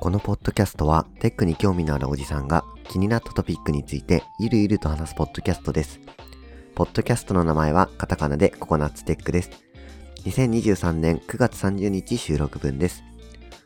[0.00, 6.00] このポッドキャストはテックに興味のあるおじさんが気になったトピックについてゆるゆると話すポッドキャストです。
[6.74, 9.50] ポッドキャストの名前はカタカナでココナッツテックです。
[10.24, 13.02] 2023年9月30日収録分です。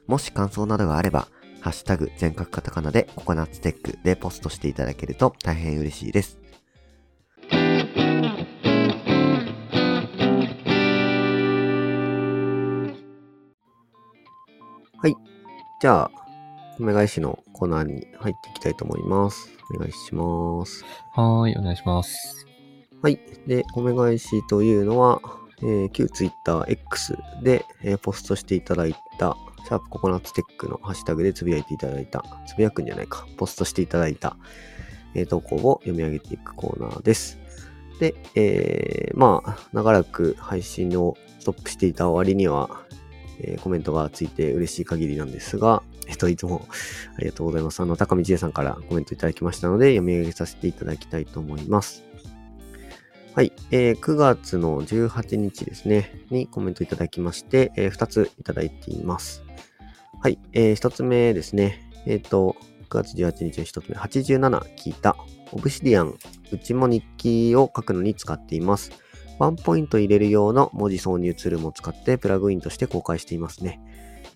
[0.07, 1.29] もし感想などがあれば、
[1.63, 6.41] ハッシュタグ全角カタカナでココナッツテックでポストしていただけると大変嬉しいです。
[14.99, 15.15] はい。
[15.81, 16.11] じゃあ、
[16.81, 19.49] お願いしのコーナーに入っていきたいと思います。
[19.73, 20.85] お願いします。
[21.13, 22.45] はーい、お願いします。
[23.01, 23.21] はい。
[23.47, 25.21] で、お願いしというのは、
[25.61, 34.37] えー旧 Twitter X で、えーポストしていただいた、シャープココナッツテックのハッシュタグでつぶやいていただいた、つぶやくんじゃないか、ポストしていただいた、
[35.15, 37.39] えー投稿を読み上げていくコーナーです。
[38.01, 42.83] で、えーまあ、長らく配信をストップしていた割には、
[43.41, 46.67] えーコメントがついて嬉しい限りなんですが、えっと、いつも
[47.17, 47.81] ありがとうございます。
[47.81, 52.05] あの、高見千恵さんからコメントいただきましたので、読み上げさせていただきたいと思います。
[53.35, 59.42] はい、えー9月の18日ですね、にコメントいただきまして、え2ついただいています。
[60.23, 62.55] はい、え1つ目ですね、えっ、と、
[62.91, 65.17] 9月18日の1つ目、87聞いた。
[65.51, 66.17] オブシディアン、
[66.53, 68.93] うちも日記を書くのに使っています。
[69.41, 73.81] ワンポイント入れる用の文字挿入ツールも使ってプラグインとして公開していますね。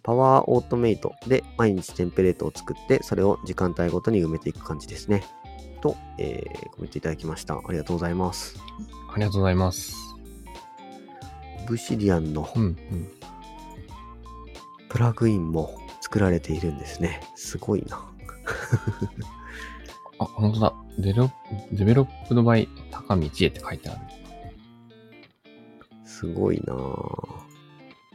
[0.02, 5.22] パワーオートメイトで毎日テンプレートを作って、それを時間帯ごとに埋めていく感じですね。
[5.82, 7.54] と、えーコメントいただきました。
[7.54, 8.56] ありがとうございます。
[9.14, 9.94] ありがとうございます。
[11.62, 13.15] オブシディアンのうん、うん。
[14.96, 17.20] プラグインも作られているんですね。
[17.34, 18.10] すごいな。
[20.18, 20.74] あ、本当だ。
[20.98, 21.30] デロ
[21.70, 24.00] デベロップドバイ高見千恵って書いてある。
[26.06, 26.74] すごいな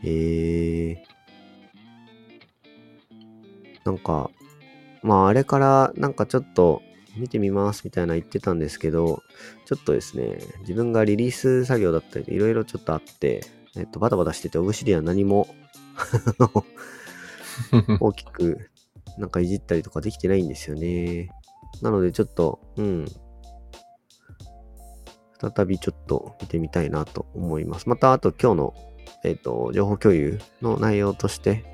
[0.03, 0.97] えー。
[3.85, 4.31] なんか、
[5.03, 6.81] まああれからなんかちょっと
[7.15, 9.21] 見てみますみたいな言ってたんですけど、
[9.65, 13.41] ちょっとですね、自分がリリース作業だったりいろいろちょっとあって、
[13.77, 15.47] えっと、バタバタしてて、オブシディアン何も
[17.99, 18.69] 大きく
[19.17, 21.29] なんかいじったりとかできてないんですよね。
[21.81, 23.05] なのでちょっと、うん。
[25.39, 27.89] 再びちょっと見てみたいなと思います。
[27.89, 28.73] また、あと今日の、
[29.23, 31.65] えっ、と、情報共有の内容として、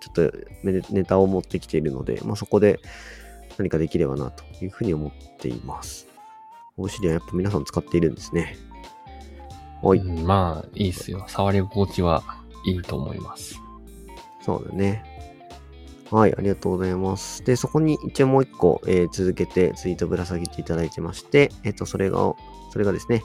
[0.00, 2.78] ちょっとネネタを持ってきているので、まあ、そこで
[3.58, 6.06] 何かできればなというふうに思っています。
[6.76, 8.56] オブシディアンやっぱ皆さん使っているんですね。
[9.82, 9.98] はい。
[9.98, 11.24] うんまあ、いいっすよ。
[11.26, 12.22] 触り心地は
[12.66, 13.60] いいと思います。
[14.48, 15.04] そうだね。
[16.10, 17.44] はい、ありがとうございます。
[17.44, 22.34] で、そこに一応もう一個、えー続けてツイートぶら下げていただいてまして、えっ、と、それが、
[22.72, 23.22] それがですね、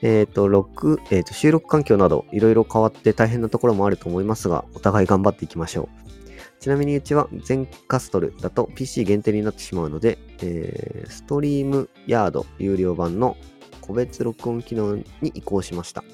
[0.00, 6.60] えっ、と、録、えっ、と、収録環境など、いろいろ変わって大変なところもあると思いますが、お互い頑張っていきましょう。
[6.60, 13.36] ちなみにうちは全カストルだと PC 限定になってしまうので、えーストリームヤード有料版の
[13.80, 15.04] 個別録音機能に
[15.34, 16.04] 移行しました。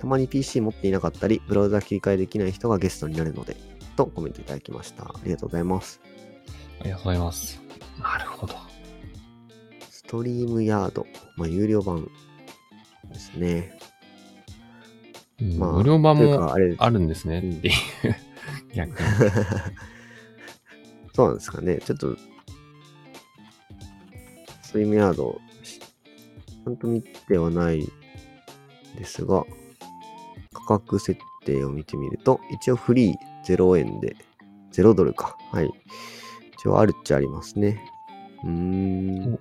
[0.00, 3.56] たまに PC 持っていなかったり、ブラウザ切り替えできない人がゲストになるので、
[3.96, 5.04] とコメントいただきました。
[5.04, 6.00] ありがとうございます。
[6.80, 7.60] ありがとうございます。
[8.00, 8.54] なるほど。
[9.90, 12.08] ストリームヤード、まあ、有料版
[13.12, 13.76] ですね。
[15.40, 16.58] うんまあ無料版もあ
[16.90, 17.74] るんですねうんっていう。
[18.74, 18.96] 逆に。
[21.14, 21.78] そうなんですかね。
[21.78, 22.16] ちょっと、
[24.62, 27.86] ストリームヤード、しちゃんと見てはない
[28.96, 29.44] ですが、
[30.52, 34.16] 価格設定を見てみると、一応フリー0円で、
[34.72, 35.36] 0ドルか。
[35.52, 35.70] はい。
[36.54, 37.80] 一応あるっちゃありますね。
[38.44, 39.38] うーんお。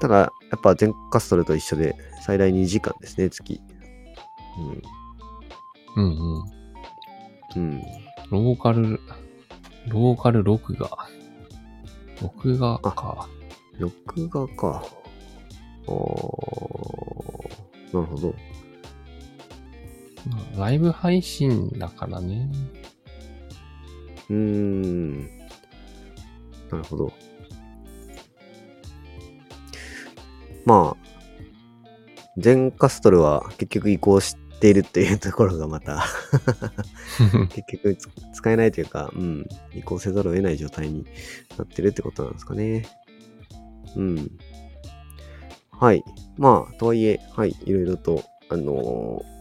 [0.00, 3.60] ただ、やっぱ全カストルと一緒で、最大2時間ですね、月。
[5.96, 6.12] うんうん。
[6.36, 6.44] うん。
[7.56, 7.82] うん。
[8.30, 9.00] ローカル、
[9.88, 11.08] ローカル録画。
[12.22, 13.28] 録画か。
[13.78, 14.84] 録画か。
[15.86, 15.94] あー、
[17.92, 18.34] なるほど。
[20.30, 22.50] まあライブ配信だからね。
[24.30, 25.20] うーん。
[26.70, 27.12] なるほど。
[30.64, 31.04] まあ、
[32.38, 36.06] 全カストルは結局移行しているっていうところがまた
[37.54, 41.04] 結局つ使えないというか、うん、移行せざるを得ない状態に
[41.58, 42.86] なってるってことなんですかね。
[43.94, 44.30] うん。
[45.70, 46.02] はい。
[46.36, 49.33] まあ、とはいえ、はい、いろいろと、あのー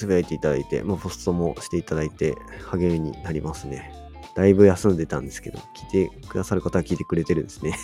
[0.00, 2.36] つぶやいていただいて、まあ、ポストもしていただいて、
[2.70, 3.92] 励みになりますね。
[4.34, 5.58] だいぶ休んでたんですけど、
[5.92, 7.76] 聞いてくださる方は聞いてくれてるんですね。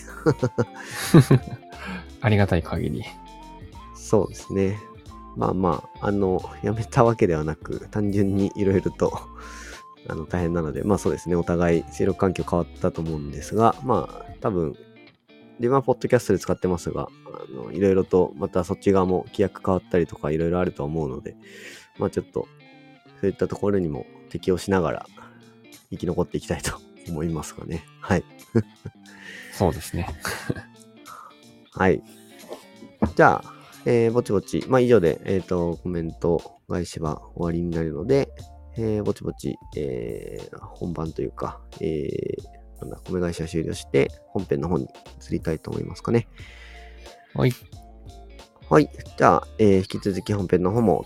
[2.21, 3.05] ありがたい限り。
[3.95, 4.79] そうですね。
[5.37, 9.13] まあまあ、あの、辞めたわけではなく、単純にいろいろと
[10.09, 14.75] あの、大変なので、まあそうですね、お互い収録環境変わったと思うんですが、まあ、多分、
[15.59, 21.37] 自分はポッドキャストで使ってますが、あの、いろいろと、またそっち側も規約変わったりとか、いろいろあると思うので、
[21.99, 22.49] まあちょっと、
[23.21, 25.07] そういったところにも適応しながら、
[25.91, 26.79] 生き残っていきたいと
[27.09, 27.85] 思いますがね。
[28.01, 28.25] はい。
[29.53, 30.09] そうですね。
[31.73, 32.03] はい。
[33.15, 33.55] じゃあ、
[33.85, 38.29] えー、ぼちぼち、まあ以上で、えっ、と、コメント返しは終わりになるので、
[38.77, 44.89] えー、ぼちぼち、えー、本番というか、えー、なんだ、米会社終了して、本編の方に
[45.27, 46.29] 移りたいと思いますかね。
[47.35, 47.53] はい。
[48.69, 48.91] はい。
[49.17, 51.05] じゃあ、えー、引き続き本編の方もお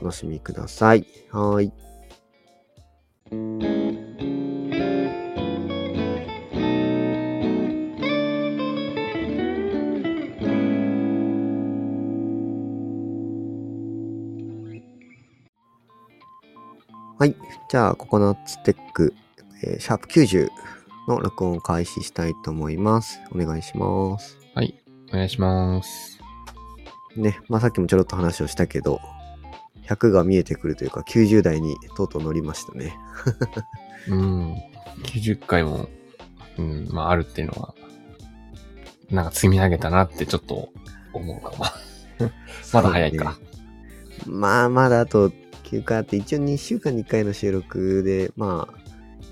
[0.00, 1.06] 楽しみください。
[1.30, 1.72] はい。
[17.16, 17.36] はい。
[17.70, 19.14] じゃあ、ココナッツテック、
[19.62, 20.48] えー、シャープ90
[21.08, 23.20] の録音を開始したいと思います。
[23.32, 24.36] お願いします。
[24.54, 24.74] はい。
[25.10, 26.18] お願いします。
[27.16, 27.38] ね。
[27.48, 29.00] まあ、さっきもちょろっと話をしたけど、
[29.86, 32.96] 100が見えてくるというか、90代にとうとう乗りましたね。
[34.08, 34.54] うん。
[35.04, 35.88] 90回も、
[36.58, 37.74] うん、まあ、あるっていうのは、
[39.10, 40.70] なんか積み上げたなってちょっと
[41.12, 41.64] 思うかも。
[42.72, 43.38] まだ早いか。
[44.26, 45.30] まあ、まだあと
[45.64, 48.74] 休暇あって、一応2週間に1回の収録で、まあ、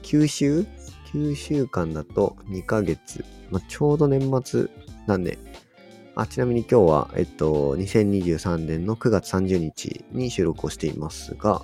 [0.02, 0.66] 9週
[1.12, 3.24] ?9 週間だと2ヶ月。
[3.50, 4.66] まあ、ちょうど年末
[5.06, 5.38] なんで、
[6.14, 11.62] あ、ちなみに今日は、えっと、2023年の9月30日に収録をしていますが、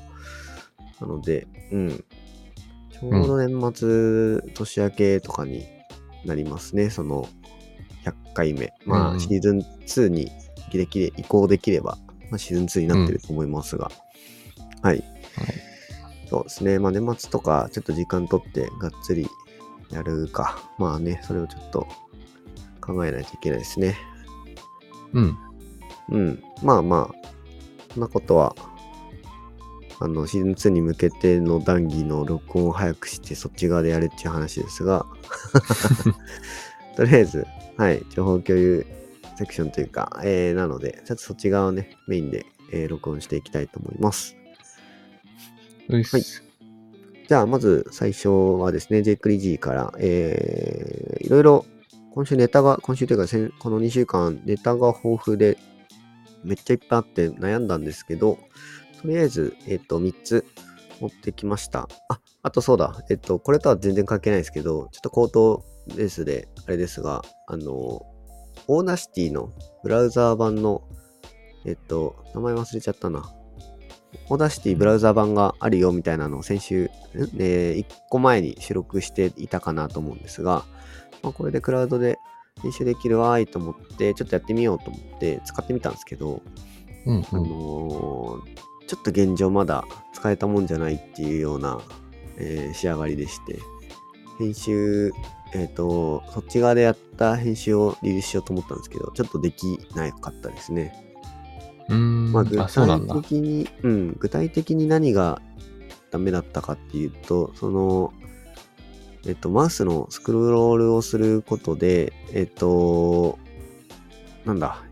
[1.00, 2.04] なので、うん。
[2.90, 5.66] ちょうど年末、うん、年明けとかに
[6.24, 7.28] なりますね、その
[8.04, 8.72] 100回目。
[8.86, 10.30] まあ、うん、シーズン2に
[10.72, 11.98] できれ移行できれば、
[12.30, 13.90] まあ、シーズン2になってると思いますが、
[14.82, 14.94] はい。
[14.94, 15.04] はい、
[16.28, 16.78] そうですね。
[16.78, 19.26] まあ年末とかちょっと時間取ってがっつり
[19.90, 20.58] やるか。
[20.78, 21.86] まあね、それをちょっと
[22.80, 23.96] 考えないといけないですね。
[25.12, 25.38] うん。
[26.10, 26.42] うん。
[26.62, 27.28] まあまあ、
[27.92, 28.54] そんなことは、
[30.00, 35.06] あの、シーズン2に向けての談義の録音を早くしてそっち側でやれっていう話ですが、
[36.96, 37.46] とりあえず、
[37.76, 38.86] はい、情報共有
[39.36, 44.36] セクションというか、えー、なので、ちょっとそっち側をね、メインで、えー、録音していきたいと思います。
[45.88, 46.04] はい。
[46.04, 51.66] じゃあ、まず最初はですね、ジェイクリジーから、えー、いろいろ、
[52.18, 55.56] 今週ネタが、今週というか、この2週間、ネタが豊富で、
[56.42, 58.40] めっちゃいっぱいあって悩んだんですけど、
[59.00, 60.44] とりあえず、えっ、ー、と、3つ
[60.98, 61.88] 持ってきました。
[62.08, 65.64] あ、あとそうだ、えっ、ー、と、これとは全然関係ないですけど、ちょっと口頭
[65.96, 69.52] ベースで、あれですが、あの、 Audacity の
[69.84, 70.82] ブラウザー版の、
[71.66, 73.32] えっ、ー、と、名前忘れちゃったな。
[74.28, 80.64] Audacity ブラウザ版があるよみたいなのを先週、えー、1個前に収録していたかなと思うんですが、
[81.22, 82.18] まあ、これでクラウドで
[82.62, 86.42] 編集できるわーいと思って、ちょっとやってみようと思って使ってみたんですけど、
[87.06, 91.80] うんうん、あのー、ちょっと現状まだ使えたもんじゃないっていうような、
[92.36, 93.58] えー、仕上がりでして、
[94.38, 95.12] 編集、
[95.54, 100.92] えっ、ー、と、そっち側でやった編集をリリースしようと思ったんですけど、ちょっとできなかったですね。
[101.88, 102.32] うん。
[102.32, 105.40] まあ、具体的に、うん、具体的に何が
[106.10, 108.12] ダメだったかっていうと、その、
[109.28, 113.38] えっと、マウスのスクロールをすることで、えっと、
[114.46, 114.82] なんだ、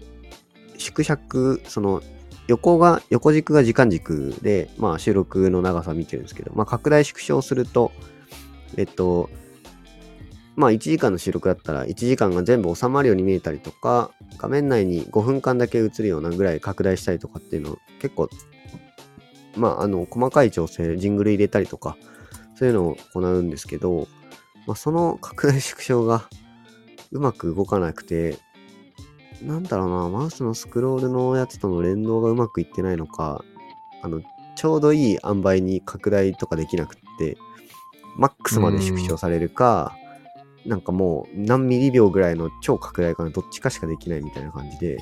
[0.77, 2.03] 縮尺、その、
[2.47, 7.93] 横が、横軸が時間軸で、まあ収録の長さ見てるんですけど、まあ拡大縮小すると、
[8.77, 9.31] えっと、
[10.55, 18.29] まあ1時間の収録だったら1時間が全部収まるように見えたりとか、画面内に5分間だけ映るようなぐらい拡大したりとかっていうの結構、
[19.57, 21.97] まああの細かい調整、ジングル入れたりとか、
[22.55, 24.09] そういうのを行うんですけど、
[24.67, 26.29] まあその拡大縮小が
[27.13, 28.39] うまく動かなくて、
[29.43, 33.45] なんだろうな、マウスのスクロールのやつとの連動がうまくいってないのか、
[34.03, 34.21] あの、
[34.57, 37.37] ちょうどいい塩梅に拡大とかできなくって、
[38.17, 39.95] マックスまで縮小されるか、
[40.65, 44.99] なんかもう何ミリ秒ぐらいの超拡大かな、どっちかしかできないみたいな感じで、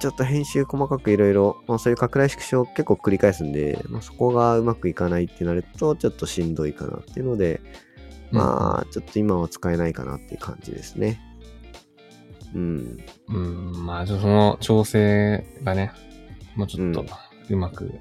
[0.00, 7.60] ちょっと編集細かくいろいろ、まあそういう拡大縮小結構繰り返すんで、まあ、そこがうまくいかないってなると、ちょっとしんどいかなっていうので、
[8.30, 11.20] まあ、ちょっと今は使えないかなっていう感じですね。
[12.54, 12.98] うん。
[13.28, 15.92] うん、まあ、その調整がね、
[16.56, 17.04] もうちょっと
[17.50, 17.94] うまく、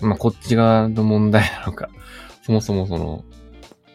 [0.00, 1.88] うん、まあこっち側の問題なのか、
[2.42, 3.24] そもそもその、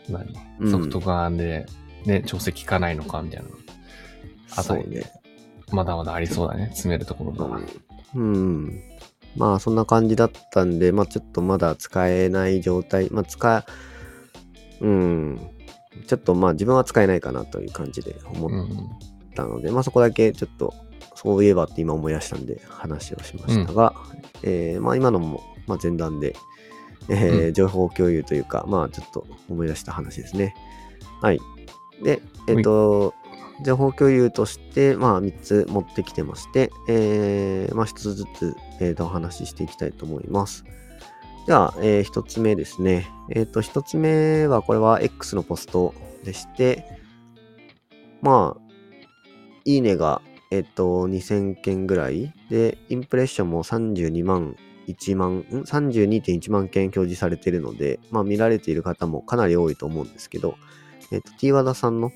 [0.10, 0.26] 何
[0.60, 1.66] うんソフト側で、
[2.06, 3.56] ね、調整効かないのかみたいなの。
[4.58, 5.06] あたりで、
[5.72, 6.68] まだまだありそうだね。
[6.68, 7.60] 詰めるところが。
[8.16, 8.82] うん。
[9.36, 13.66] まあそんな感じだったんで、まあちょっとまだ使えない状態、まあ使
[14.82, 15.50] え、うん。
[16.08, 18.90] ちょっとまあ自分は使えないかなという感じで思っうん。
[19.34, 20.74] たので、まあそこだけちょっと、
[21.16, 23.94] そういえばって今思い出したんで話をしましたが、
[24.44, 26.36] えーまあ今のも、まあ、前段で、
[27.10, 30.56] えーう情報共有というか、まあちょっと思い出した話ですね。
[31.22, 31.40] はい。
[32.04, 33.14] で、えっ、と、
[33.64, 40.66] 情報共有として、まあ3つ持ってきてまして、えーまあ1つずつ、えーとお話ししていきたいと思います。
[41.48, 43.08] では、え1つ目ですね。
[43.30, 45.94] えっ、と、1つ目は、これは X のポスト
[46.24, 46.84] でして、
[48.22, 48.62] まあ、
[49.64, 50.22] いいねが、
[50.52, 54.56] えっと、2000件ぐらいで、インプレッションも32万、
[54.88, 60.56] 1万、?32.1 万件表示されているので、まあ見られている方もかなり多いと思うんですけど、
[61.12, 62.12] えっと、T 和田さんの、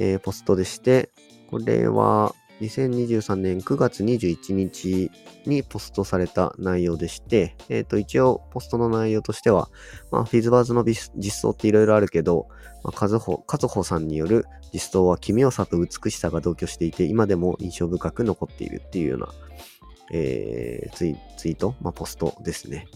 [0.00, 1.10] えーポストでして、
[1.50, 5.10] これは2023年9月21日
[5.46, 9.68] にポストされた内容でして、えっと、一応ポストの内容としては、
[10.10, 12.48] まあ、フィズバーズの実装っていろいろあるけど、
[12.82, 19.28] まあ、和穂、和穂さんによる実装は奇妙さと美しさが同居していて、今でも印象深く残っているっていうような、
[20.12, 22.86] えーツイツイート、まあ、ポストですね。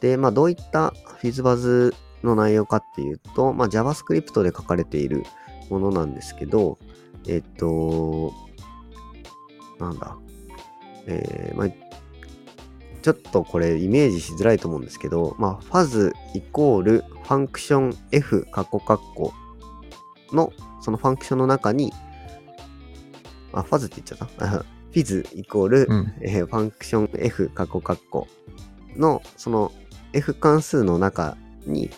[0.00, 5.24] で、まあ、どういったフィズバズの内容かっていうと、まあ、JavaScript で書かれている
[5.72, 6.78] ものなんですけど、
[7.26, 8.32] えっと、
[9.78, 10.16] なんだ、
[11.06, 11.68] えーまあ、
[13.02, 19.32] ちょっとこれイメージしづらいと思うんですけど、まあ、ファズイコールファンクション F カッコカッコ
[20.32, 21.92] のそのファンクションの中に、
[23.52, 24.44] あ、ファズって言っちゃった？
[24.60, 26.12] あ フィズイコール、うん。
[26.20, 28.28] えーファンクション F カッコカッコ
[28.96, 29.72] のその
[30.12, 31.36] F 関数の中
[31.66, 31.90] に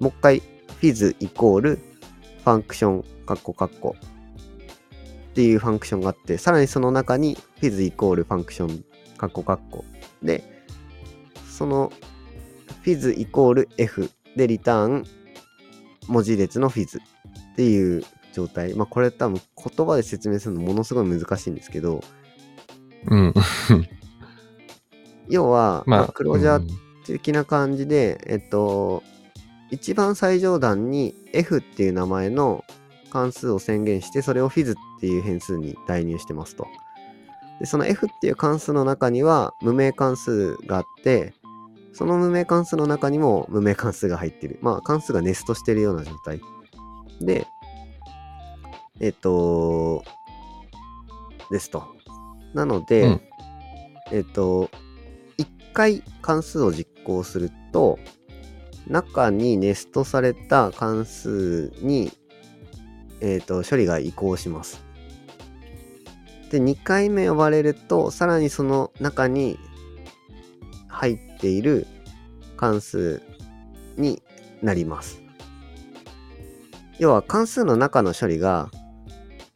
[0.00, 1.78] もう一回フィズイコール
[2.46, 8.84] ファンクションカッコカッコっていうファンクションがあってさらにその中にフィズイコールファンクション
[9.18, 9.84] カッコカッコ
[10.22, 10.44] で
[11.50, 11.92] その
[12.84, 15.04] フィズイコール F でリターン
[16.06, 18.74] 文字列のフィズっていう状態。
[18.74, 19.40] まあこれ多分
[19.76, 22.00] 言葉で説明するのものすごい難しいんですけど
[23.06, 23.34] うん。
[25.28, 26.70] 要は、まあ、まあクロージャうんー
[27.06, 29.02] 的な感じで、えっと、
[29.70, 32.64] 一番最上段に F っていう名前の
[33.10, 36.66] 関数を宣言して、それを Fizz っていう変数に代入してますと。
[37.60, 41.34] で、その F っていう関数の中には無名関数があって、
[41.92, 44.58] その無名関数の中にも無名関数が入ってる。
[44.60, 46.40] まあ、関数がネストしてるような状態。
[47.20, 47.46] で、
[49.00, 50.04] えっと、
[51.50, 51.84] ですと。
[52.54, 53.20] なので、うん
[54.12, 54.70] えっと、
[55.36, 57.98] 一回関数を実行すると、
[58.86, 62.12] 中にネストされた関数に、
[63.20, 64.84] えっと、処理が移行します。
[66.50, 69.58] で、2回目呼ばれると、さらにその中に
[70.88, 71.86] 入っている
[72.56, 73.20] 関数
[73.96, 74.22] に
[74.62, 75.20] なります。
[76.98, 78.70] 要は関数の中の処理が、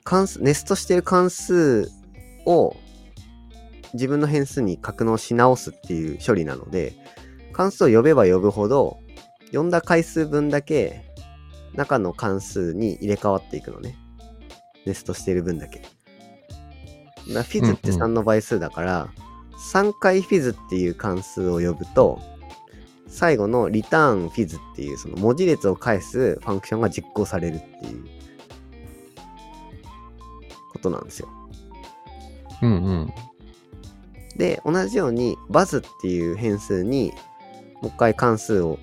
[0.05, 1.91] 関数、ネストしている関数
[2.45, 2.77] を
[3.95, 6.95] 自分の変数に格納し直すっていう処理なので、
[7.53, 9.00] 関数を呼べば呼ぶほど、
[9.53, 11.03] 呼んだ回数分だけ
[11.75, 13.97] 中の関数に入れ替わっていくのね。
[14.87, 15.83] ネストしている分だけ。
[17.33, 19.09] だフィズってうんうん3の倍数だから、
[19.73, 22.21] 3回フィズっていう関数を呼ぶと、
[23.07, 28.05] 最後のリターンフィズっていうその文字列を返すファンクションが実行されるっていう
[30.73, 31.29] ことなんですよ。
[32.63, 33.13] うんうん。
[34.37, 37.13] で、同じように、バズっていう変数に、
[37.83, 38.79] もう一回関数を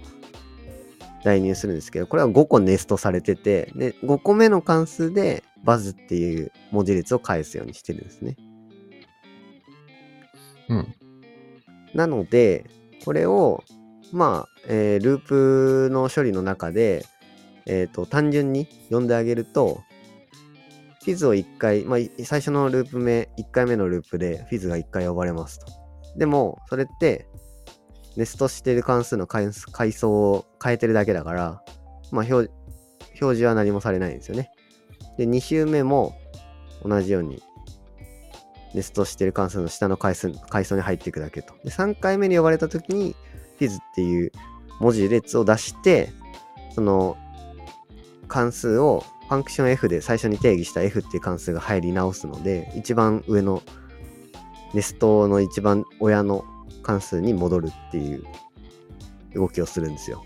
[1.28, 8.38] 代入するんですけど、これは5個ネストされてて、で、5個目の関数で、バズっていう文字列を返すようにしてるんですね。
[10.70, 10.96] うん。
[11.94, 12.70] なので、
[13.04, 13.64] これを、
[14.14, 17.06] まあ、えーループの処理の中で、
[17.66, 19.82] えっ、と、単純に呼んであげると、
[21.04, 25.66] フィズを1回、まあ、い最初のループ目、1回目のループでフィズが1回呼ばれますと。
[26.18, 27.28] でも、それって、
[28.18, 29.54] ネストしてる関数の階
[29.94, 31.62] 層を変えてるだけだから、
[32.12, 34.52] まあ表、表示は何もされないんですよね。
[35.18, 36.16] で、2周目も
[36.84, 37.42] 同じように、
[38.74, 41.54] ネストしてる関数の下の階数階層に入っていくだけと。
[41.64, 43.16] で、3回目に呼ばれたときに、
[43.58, 44.32] フィズっていう
[44.80, 46.10] 文字列を出して、
[46.74, 47.18] その
[48.28, 53.62] 関数をファンクション F で最初に定義した F っていう関数が入り直すので、一番上の
[54.74, 56.46] ネストの一番親の
[56.88, 58.24] 関数に戻るっていう
[59.36, 60.24] 動きをするんですよ。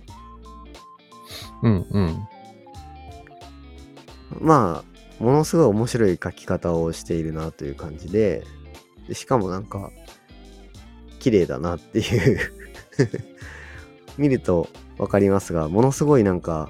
[1.64, 2.28] うんうん。
[4.40, 4.84] ま
[5.20, 8.44] あ、ものすごい面白い書き方をしているなという感じで、
[9.08, 9.92] でしかもなんか、
[11.20, 12.40] 綺麗だなっていう
[14.18, 14.68] 見ると
[15.00, 16.70] わかりますが、ものすごいなんか、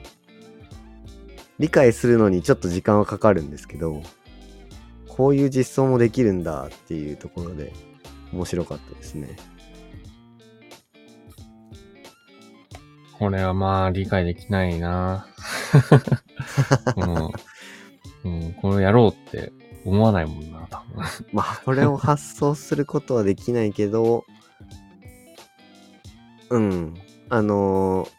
[1.60, 4.02] 理解するのにちょっと時間はかかるんですけど、
[5.10, 7.74] こういう実装もできるんだっていうところで
[8.32, 9.36] 面白かったですね。
[13.22, 15.28] これはまあ理解できないな
[18.26, 18.44] うん。
[18.44, 19.54] うん、これをやろうって
[19.86, 21.04] 思わないもんな、多分。
[21.32, 24.26] まあ、これを発想することはできないけど、
[26.50, 26.96] うん。
[27.30, 28.10] あのー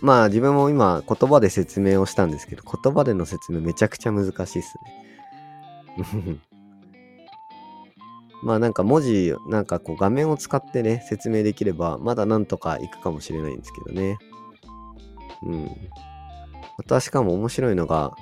[0.00, 4.76] まあ自分も今言葉で説明をしたんですけど、言葉での説明めちゃくちゃ難しいっす
[6.26, 6.38] ね。
[8.42, 14.18] まあなんか文字、なんかこう画面を使ってね、説明できれば、まだなんとかいくかもしれないんですけどね。
[15.44, 15.70] うん。
[16.78, 18.12] あとはしかも面白いのが、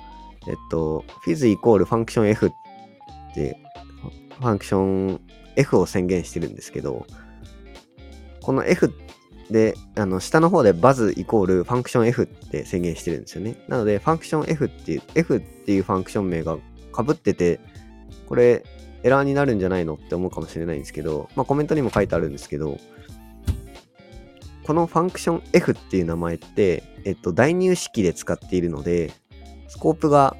[0.47, 2.51] えっと、fizz イコールファンクション F っ
[3.35, 3.57] て、
[4.39, 5.21] ファンクション
[5.55, 7.05] F を宣言してるんですけど、
[8.41, 8.93] この F
[9.51, 13.55] で、あの、下の方でバズイコールファンクション F って宣言してるんですよね。
[13.67, 17.59] なので、 function F っていう、F っていう function 名が被ってて、
[18.27, 18.63] これ、
[19.03, 22.77] エラーになるんじゃないのって思うかもしれないんですけど、まあコメントにも書いてあるんですけど、
[24.71, 29.11] このファンクション F っていう名前って、えっと、代入式で使っているので、
[29.67, 30.37] スコープが、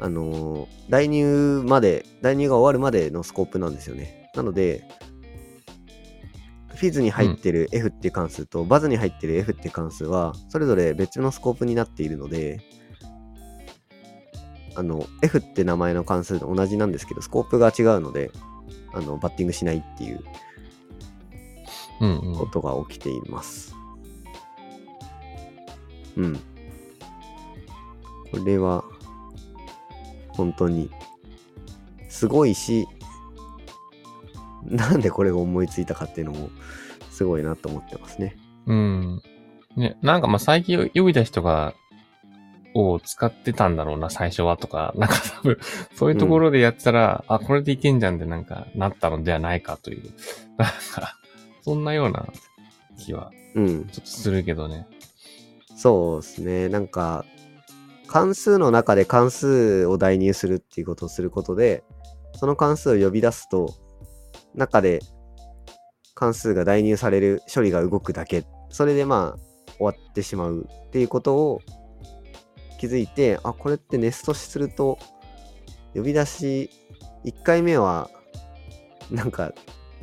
[0.00, 4.32] あのー代入まで、代入が終わるまでのスコープなんですよね。
[4.34, 4.82] なので、
[6.74, 12.58] フィズに入ってる F っていう関数と、バズに入ってる F っていう関数は、それぞれ別のスコープになっているので、
[14.74, 18.32] あの、F って名前の関数と同じなんですけど、スコープが違うので、
[18.92, 20.24] あの、バッティングしないっていう。
[22.36, 23.74] ことが起きています。
[26.16, 26.36] うん。
[28.30, 28.84] これは、
[30.28, 30.90] 本当に、
[32.08, 32.86] すごいし、
[34.64, 36.50] なんでこれを思いついたかっていうのも、
[37.10, 38.36] すごいなと思ってますね。
[38.66, 39.22] うん。
[39.76, 41.74] ね、なんかまあ最近呼びた人が、
[42.72, 45.58] を使ってたんだろうな、最初はとか、 なんか多分、
[45.94, 50.04] そういうところでやってたら、あ、これでいけんじゃんってなんか、なったのではないかという、
[50.56, 51.19] なんか、
[51.70, 52.26] そんなような
[52.98, 53.84] 気は、うん。
[53.90, 54.88] ちょっとするけどね。
[55.76, 56.68] そうですね。
[56.68, 57.24] なんか、
[58.08, 61.84] 関数の中で関数を代入するっていうことをすることで、
[62.34, 63.72] その関数を呼び出すと、
[64.56, 64.98] 中で
[66.16, 68.44] 関数が代入される処理が動くだけ。
[68.70, 71.60] それでまあ、終わってしまうっていうことを
[72.80, 74.98] 気づいて、あ、これってネストすると、
[75.94, 76.70] 呼び出し、
[77.24, 78.10] 1回目は、
[79.08, 79.52] なんか、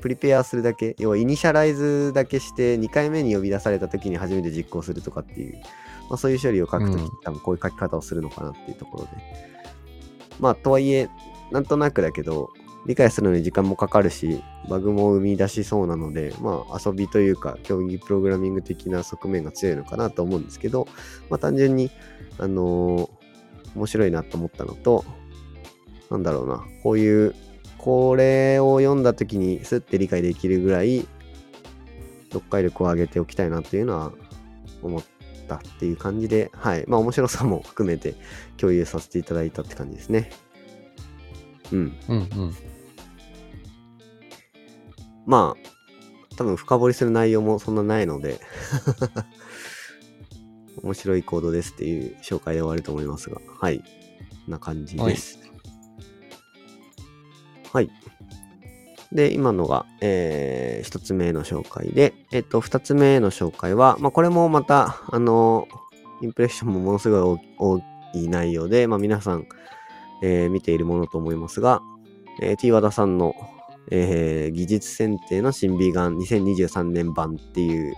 [0.02, 5.56] プリペアするだけ、要はイニシャライズだけして、2回目に呼び出された時に初めて実行するとかっていう、
[6.10, 9.10] まあ、そういう処理を書くとき、うん多分こういう書き方をするのかなっていうところで。
[10.40, 11.10] まあ、とはいえ、
[11.52, 12.50] なんとなくだけど、
[12.86, 20.88] 理解するのに時間もかかるし、バグも生み出しそうなので、まあ、遊びというか、競技プログラミング的な側面が強いのかなと思うんですけど、
[21.30, 21.92] まあ、単純に、
[22.38, 23.18] あのー
[23.78, 25.06] 面白いなと思ったのと、
[26.10, 27.36] なんだろうな、こういう、
[27.78, 31.08] これを読んだ時にスッて理解できるぐらい、
[32.30, 34.12] 読解力を上げておきたいなっていうのは
[34.82, 35.04] 思っ
[35.48, 36.84] たっていう感じで、はい。
[36.88, 38.16] まあ面白さも含めて
[38.58, 40.32] 共有させていただいたって感じですね。
[41.72, 41.98] うん。
[42.10, 42.56] うんうん。
[45.26, 48.40] まあ、多分深掘りする内容もそんなないので、
[50.82, 53.80] 面白いコードですっていう紹介で終わると思いますが、はい。
[53.80, 53.84] こ
[54.48, 55.47] んな感じです。
[57.74, 57.90] はい。
[59.12, 65.68] で、今のが、えー、一つ目の紹介で、えっと、二つ目の紹介は、まあ、これもまた、あの、
[66.22, 67.80] インプレッションもものすごい大大
[68.14, 69.48] きい内容で、まあ、皆さん、
[70.24, 71.82] えー見ているものと思いますが、
[72.42, 73.36] えー、T 和田さんの、
[73.92, 77.94] えー技術選定の新美眼2023年版っていう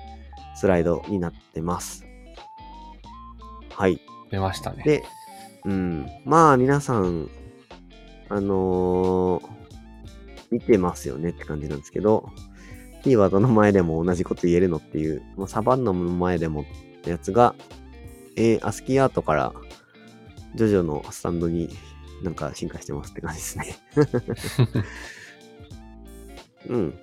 [0.55, 2.05] スライドになってます。
[3.73, 3.99] はい。
[4.29, 4.83] 出ましたね。
[4.83, 5.03] で、
[5.65, 6.07] うん。
[6.25, 7.29] まあ、皆さん、
[8.27, 9.58] あのー
[10.51, 12.29] 見てますよねって感じなんですけど、
[13.03, 16.65] T ワードの前でも同じこと言えるのっていう、まあ、サバンナの前でもっ
[17.01, 17.55] てやつが、
[18.35, 19.53] えー、アスキーアートから、
[20.55, 21.69] ジョジョのスタンドに
[22.23, 23.75] なんか進化してますって感じですね。
[26.67, 26.93] うん。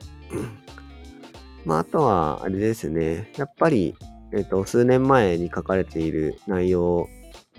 [1.64, 3.32] まあ、あとは、あれですね。
[3.36, 3.96] やっぱり、
[4.32, 7.08] えっ、と、数年前に書かれている内容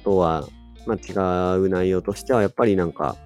[0.03, 0.47] とは、
[0.85, 3.17] まあ、違う内容としては、やっぱりなんか、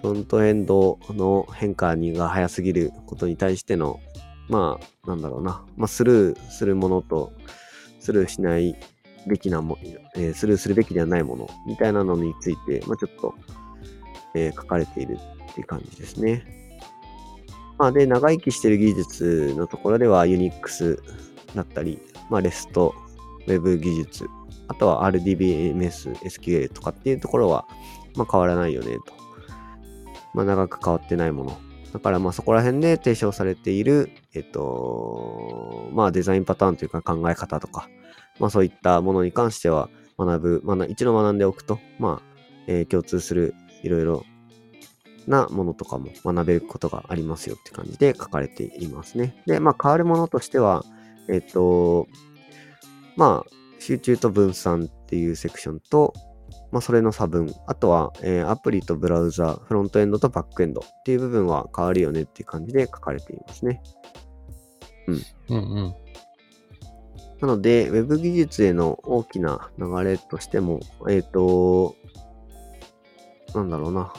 [0.00, 4.00] フロントエンドの変化にが早すぎることに対しての、
[4.48, 7.32] まあ、なんだろうな、まあ、スルーするものと、
[8.00, 8.76] スルーしない
[9.26, 9.78] べきなも、
[10.16, 13.34] えースルーするべきではないものみたいなのについて、まあ、ちょっと、
[14.34, 15.18] えー書かれている
[15.50, 16.44] っていう感じですね。
[17.78, 20.98] まあ、で、長生きしている技術のところでは、Unix
[21.54, 22.92] だったり、まあ、REST、
[23.46, 24.26] Web 技術、
[24.68, 27.66] あとは RDBMS、SQL とかっていうところは、
[28.14, 29.19] まあ、変わらないよね、と。
[30.34, 31.58] まあ、長く変わってないもの。
[31.92, 37.88] だから、まあ、そこら辺で提唱されている、えっと、まあ、デザインパターンというか考え方とか、
[38.38, 39.88] まあ、そういったものに関しては、
[40.18, 42.30] 学ぶ、まあ、一度学んでおくと、まあ、
[42.66, 44.24] えー共通するいろいろ
[45.26, 49.42] なものとかも学べることがありますよって感じで書かれていますね。
[49.46, 50.84] で、まあ、変わるものとしては、
[51.28, 52.06] えっ、と、
[53.16, 56.14] まあ、集中と分散っていうセクションと、
[56.72, 63.82] まあ、それの差分、あとは、えーアプリとブラウザ、フロントエンドとバックエンドっていう部分は変わるよねっていう感じで書かれていますね。
[65.48, 65.94] うんうん。
[67.40, 71.96] なので、ウェブ技術への大きな流れとしても、えっ、と、
[73.54, 74.12] なんだろうな。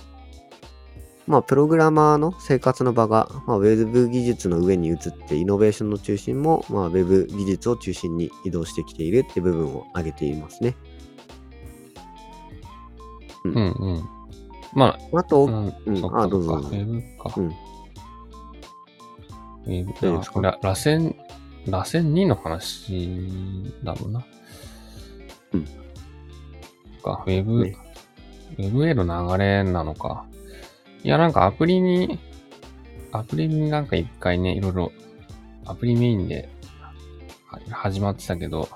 [1.27, 10.75] まあ、プログラマーの生活の場が、まあ、ウェブ技術の上に移って、イノベーションの中心も、まあ、ウェブ技術を中心に移動してきているって部分を挙げていますね。
[13.45, 13.57] うんう
[13.93, 14.03] ん。
[14.73, 17.33] まあと、あ、うん、うんあどうぞウェブか。
[17.37, 20.41] うんウェブ大丈夫ですか？
[20.41, 21.15] ら螺旋、
[21.67, 24.25] 螺旋2の話だろうな。
[25.53, 25.65] うん。
[27.03, 27.75] か、ウェブ、ね
[28.57, 30.25] ウェブへの流れなのか。
[31.03, 32.19] いや、なんかアプリに、
[33.11, 34.91] アプリになんか一回ね、いろいろ、
[35.65, 36.49] アプリメインで
[37.47, 38.67] は始まってたけど、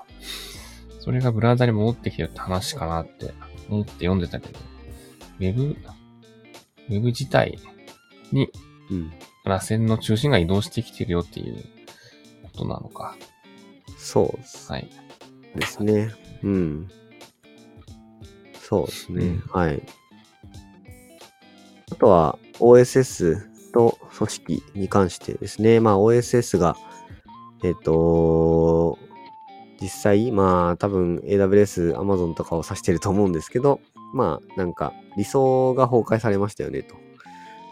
[1.00, 3.32] それがブラウザに戻ってきてるって話かなって
[3.68, 4.58] 思って読んでたけど、
[5.38, 7.58] ウェブ、ウェブ自体
[8.32, 8.50] に
[8.90, 9.12] うん。
[9.44, 11.64] 螺旋の中心が移動してきてるよっていう
[12.42, 13.16] ことなのか。
[13.96, 14.90] そうはい。
[15.54, 16.10] ですね。
[16.42, 16.88] うん。
[18.60, 19.24] そうですね。
[19.24, 19.82] うんはい。
[21.92, 25.80] あとは OSS と組織に関してですね。
[25.80, 26.76] まあ OSS が、
[27.62, 28.98] えっ、と、
[29.80, 33.80] 実際、まあ多分 AWS、Amazon とかを指してると思うんですけど、
[34.14, 36.94] まあなんか理想が崩壊されましたよねと。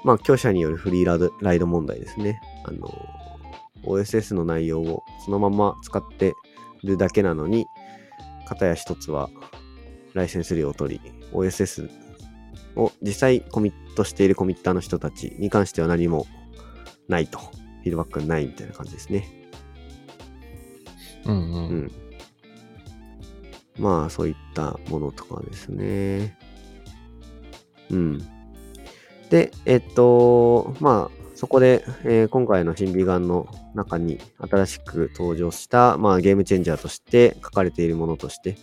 [0.04, 2.40] まあ強者によるフリーライドライド問題ですね。
[2.64, 2.90] あの、
[3.84, 6.34] OSS の内容をそのまま使って
[6.82, 7.66] るだけなのに、
[8.46, 9.30] 片や一つは
[10.12, 11.88] ライセンス料を取り、OSS
[12.76, 16.26] を実際コミットしているコミッターの人たちに関しては何も
[17.08, 17.38] ないと。
[17.38, 19.43] フィードバックがないみたいな感じですね。
[21.26, 21.38] うんう。
[21.38, 21.40] う
[21.74, 21.92] ん。
[23.78, 26.36] まあ、そういったものとかですね。
[27.90, 28.18] うん。
[29.30, 38.56] で、えっと、まあ、そこで、えー今回の新美眼の中に新しく登場した、まあ、ゲームチェンジャーとして書かれているものとして、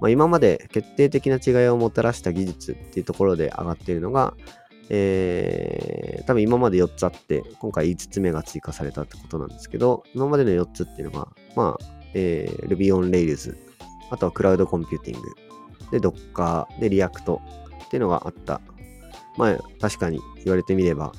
[0.00, 4.34] まあ、今まで決定的な違いをもたらした技術っていうところで上がっているのが、
[4.90, 13.56] えー、多分今まで4つあって、今回5つ目が追加されたってことなんですけど、今までの4つっていうのが、まあ、えー Ruby on Rails、
[14.10, 15.28] あとはクラウドコンピューティング、
[15.90, 18.60] で、Docker、で、React っていうのがあった。
[19.36, 21.12] まあ、確かに言われてみれば、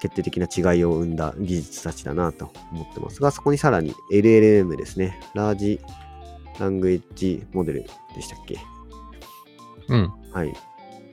[0.00, 5.18] 決定的な違いを生んだ技術たちだなと思ってますが、そこにさらに LLM ですね。
[5.34, 5.80] ラージ
[6.58, 8.58] ラングエッジモデルでしたっけ？
[9.88, 10.12] うん。
[10.32, 10.52] はい。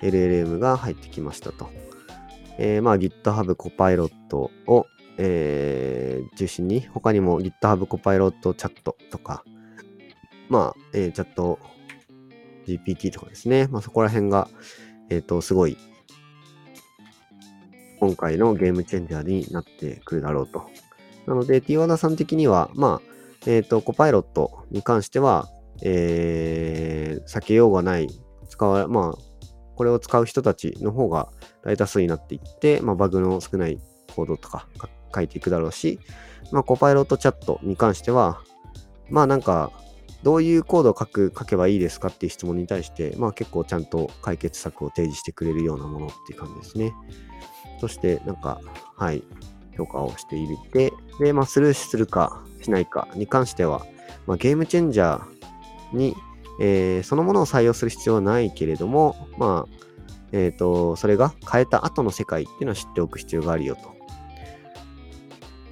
[0.01, 1.69] LLM が入ってきましたと。
[2.57, 4.09] えーまあ GitHub Copilot
[4.67, 4.85] を、
[5.17, 9.43] えー中心に、他にも GitHub Copilot チャットとか、
[10.49, 11.59] まあ、えーチャット
[12.65, 13.67] GPT とかですね。
[13.67, 14.49] まあそこら辺が、
[15.09, 15.77] えっ、と、すごい、
[17.99, 20.69] 今回のゲームチェンジャーになってくるだろうと。
[21.25, 25.47] なので、T ワーダさん的には、まあ、えっ、と、コパイロットに関しては、
[25.83, 28.07] えー避けようがない、
[28.49, 29.33] 使わ、まあ、
[29.75, 31.29] これを使う人たちの方が
[31.63, 33.79] 大多数になっていって、まあ、バグの少ない
[34.13, 34.67] コードとか
[35.13, 35.99] 書いていくだろうし、
[36.51, 38.41] まあ、コパイロットチャットに関しては、
[39.09, 39.71] まあなんか、
[40.23, 46.93] どういうコードを書く、書けばいいですかっていう質問に対して、まあ結構ちゃんと解決策を提示してくれるようなものっていう感じですね。
[47.79, 48.61] そして、なんか、
[48.95, 49.23] はい、
[49.75, 53.85] 評価をしていて、で、まあスルーするかしないかに関しては、
[54.25, 56.15] まあゲームチェンジャーに、
[56.61, 59.83] えーそのものを採用する必要はないけれども、まあ、
[60.31, 64.02] えっ、と、それが変えた後の世界っていうのを知っておく必要があるよと。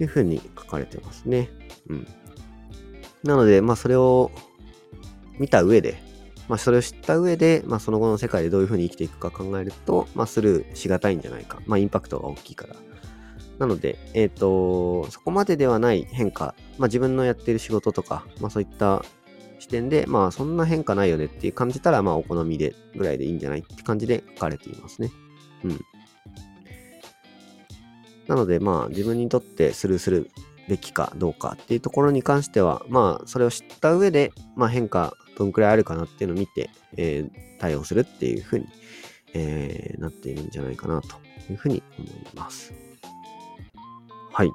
[0.04, 1.50] いうふうに書かれてますね。
[1.88, 2.08] うん。
[3.24, 4.32] なので、まあ、それを
[5.40, 6.02] 見た上で、
[6.48, 11.60] まあ、それを知った上で、まあ、その後の世界でどういうふうに生きていくか考えると、まあ、スルーしがたいんじゃないか。
[11.66, 12.76] まあ、インパクトが大きいから。
[13.60, 19.06] なので、えっ、と、そこまでではない変化、まあ、自分のやっている仕事とか、まあ、そういった
[19.62, 25.12] 視点で、まあそんな変化ないよねっていう感じたら、まあお好みでぐらいでいいんじゃないって感じで書かれていますね。
[25.64, 25.80] うん。
[28.28, 30.30] なのでまあ自分にとってスルーする
[30.70, 38.66] べきかどうかっていうところに関しては、まあそれを知った上で、まあ変化どんくらいあるかなっていうのを見て、えー対応するっていうふうに、
[39.34, 41.18] えーなっているんじゃないかなと
[41.50, 42.74] いうふうに思います。
[44.32, 44.52] はい。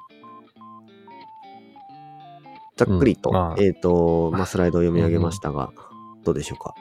[2.75, 5.71] ざっくりと、うんまあえっ、と、まあ、スライドを読み上げましたが、
[6.23, 6.73] どうでしょうか？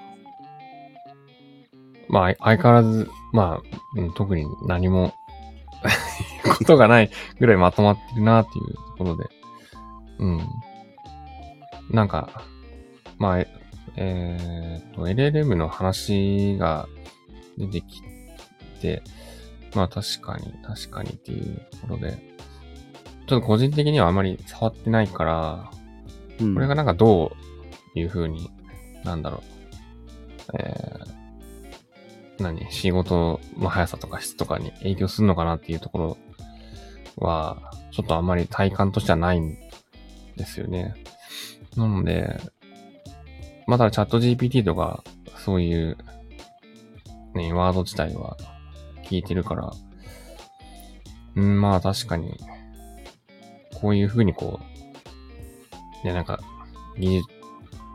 [2.08, 5.12] まあ、相変わらず、まあ、うん、特に何も
[6.56, 9.24] ことがないぐらいまとまってるなっていうところで。
[10.18, 10.48] うん。
[11.90, 12.42] なんか、
[13.18, 13.48] まあ、え
[13.96, 16.88] えーっと、LLM の話が
[17.56, 18.02] 出てき
[18.80, 19.02] て、
[19.74, 22.18] まあ確かに、確かにっていうところで、
[23.26, 25.70] ちょっと個人的にはあまり触ってないから、
[26.40, 27.32] うんこれがなんかど
[27.94, 28.50] ういう風に、
[29.04, 32.70] なんだろう、えー、何？
[32.70, 36.18] 仕事の速さとか質とかに影響するのかなっていうところ
[37.16, 39.56] は、ちょっとあんまり体感としてはないん
[40.36, 40.94] ですよね。
[41.76, 42.38] なので、
[43.66, 45.02] まだチャット GPT とか、
[45.36, 45.96] そういう、
[47.34, 48.36] ね、ワード自体は
[49.04, 49.72] 聞いてるから、
[51.36, 52.38] うん、まあ確かに、
[53.80, 54.60] こういう風にこ
[56.02, 56.40] う、ね、なんか、
[56.98, 57.28] 技術、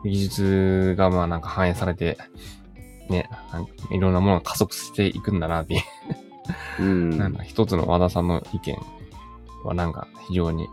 [0.04, 2.18] 技術がまあなんか反映されて、
[3.08, 3.28] ね、
[3.90, 7.18] いろんなものが加速していくんだなっていう、うん。
[7.18, 8.76] なんか一つの和田さんの意見
[9.64, 10.68] はなんか非常に、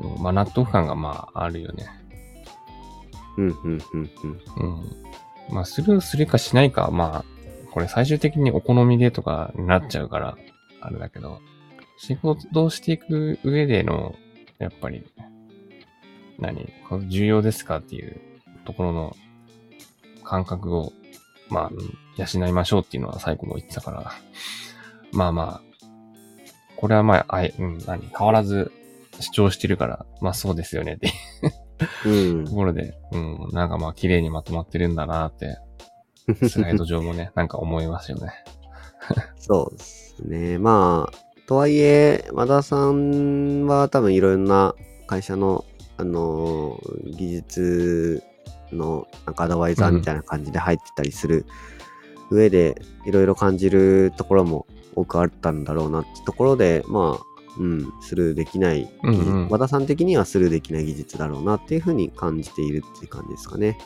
[0.00, 1.86] うんまあ納得感がまああるよね。
[3.36, 4.10] うん、うん、うん、うん。
[4.56, 5.54] うん。
[5.54, 7.24] まあスルーするかしないかはまあ、
[7.72, 10.36] これ最終的にお好みでとかになっちゃうから、
[10.80, 11.40] あれだけど、
[11.98, 14.14] 仕事をしていく上での、
[14.58, 15.04] やっぱり、
[16.38, 16.72] 何
[17.08, 18.20] 重要ですかっていう
[18.64, 19.16] ところの
[20.24, 20.92] 感覚を、
[21.50, 24.12] まあ、うん養いましょうっていうのは最後も言ってたから、
[25.12, 25.69] まあまあ、
[26.80, 28.72] これはまあ、あい、うん、何変わらず
[29.20, 31.12] 主張してるから、まあそうですよねって
[32.06, 32.08] う
[32.40, 35.58] んところで、うん、なんかまあ綺麗にまとまってるんだなって、
[36.48, 38.32] スライド上もね、 なんか思いますよね。
[39.36, 40.58] そうですね。
[40.58, 44.74] まあ、とはいえ、和田さんは多分いろんな
[45.06, 45.64] 会社の、
[45.96, 48.22] あのー技術
[48.72, 51.44] のなんかアドバイザーみたいな感じで入ってたりする
[52.30, 57.24] 上で、いろいろ感じるところも多くあったんだろうなってところで、まあ、
[57.58, 63.78] うん、スルーできないうんうん和田さん的にはスルーできない技術だろうなっていうふうに感じているっていう感じですかね。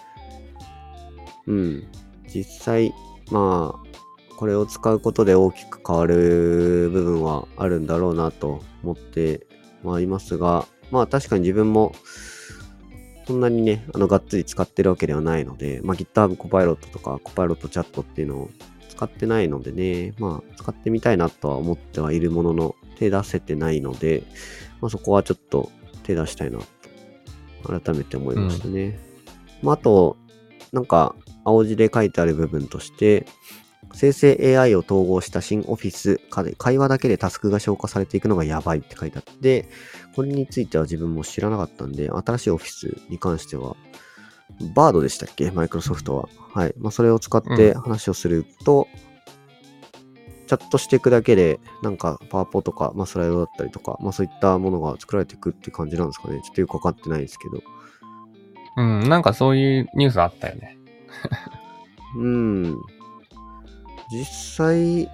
[1.46, 1.86] うん。
[2.28, 2.92] 実際、
[3.30, 9.46] まあ、これを使うことで大きく変わる部分はあるんだろうなと思って
[9.82, 11.94] はいますが、まあ確かに自分も
[13.26, 18.50] そんなにね、あの、がっつり使ってるわけではないので、まあ GitHub コパイロットとかコパイロットチャットっていうのを
[18.96, 24.22] 使ってないのでね、まあ使ってみたいなとは思ってはいるものの、手出せてないので、
[24.80, 25.70] まあそこはちょっと
[26.04, 26.58] 手出したいな
[27.62, 28.98] と、改めて思いましたね。
[29.62, 30.16] まああと、
[30.72, 33.26] なんか、青字で書いてある部分として、
[33.92, 36.20] 生成 AI を統合した新オフィス
[36.58, 39.68] 会話だけでタスクが消化されていくのがやばいって書いてあって、
[40.16, 43.76] これについては自分も知らなかったんで、新しいオフィスに関しては、
[44.74, 45.50] バードでしたっけ？
[45.50, 46.28] マイクロソフトは。
[46.52, 46.74] はい。
[46.78, 48.88] まあ、それを使って話をすると、
[50.46, 56.40] チャットしていくだけで、なんかパワポとか、まあ、スライドだったりとか、まあ、そういったものが作られていくって感じなんですかね。
[56.42, 57.62] ちょっとよくわかってないですけど。
[58.76, 60.78] うん、なんかそういうニュースあったよね。
[62.16, 62.76] うん。
[64.10, 64.24] 実
[64.56, 65.08] 際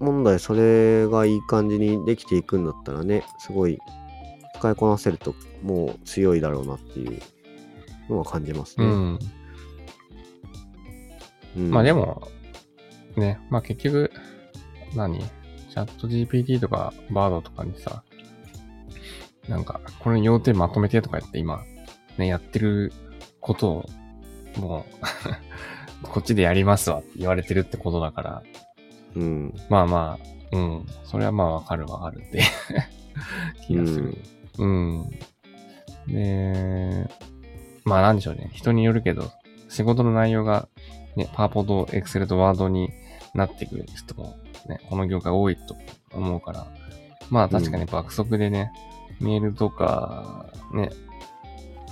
[0.00, 3.78] 問題、それがいい感じにできていくんだったらね、すごい
[4.58, 7.22] 使いこなせるともう強いだろうなっていう
[8.08, 8.86] のは感じますね。
[8.86, 9.18] うん。
[11.56, 12.28] うんまあで、も、
[13.16, 14.10] ね、まあ結局、
[14.94, 15.18] 何？
[15.18, 18.04] チャット GPT とかバードとかにさ、
[19.48, 21.64] なんか、これ要点まとめてとか言って今、
[22.16, 22.92] ね、やってる
[23.40, 23.90] ことを、
[24.60, 24.86] も
[26.02, 28.42] う、 こっちでやりますわって言われてるってことだから、
[29.16, 29.54] うん。
[29.68, 30.18] まあま
[30.52, 32.42] あ、うん、それはまあわかるわかるって
[33.66, 34.16] 気がする。
[34.58, 35.10] うん。
[36.06, 37.08] で、
[37.84, 38.50] まあなんでしょうね。
[38.52, 39.30] 人によるけど、
[39.68, 40.68] 仕事の内容が、
[41.16, 42.90] ね、パワポとエクセルとワードに
[43.34, 44.36] なってくる人も、
[44.68, 45.76] ね、この業界多いと
[46.12, 46.66] 思うから、
[47.30, 48.72] まあ確かに爆速でね、
[49.20, 50.90] メールとか、ね、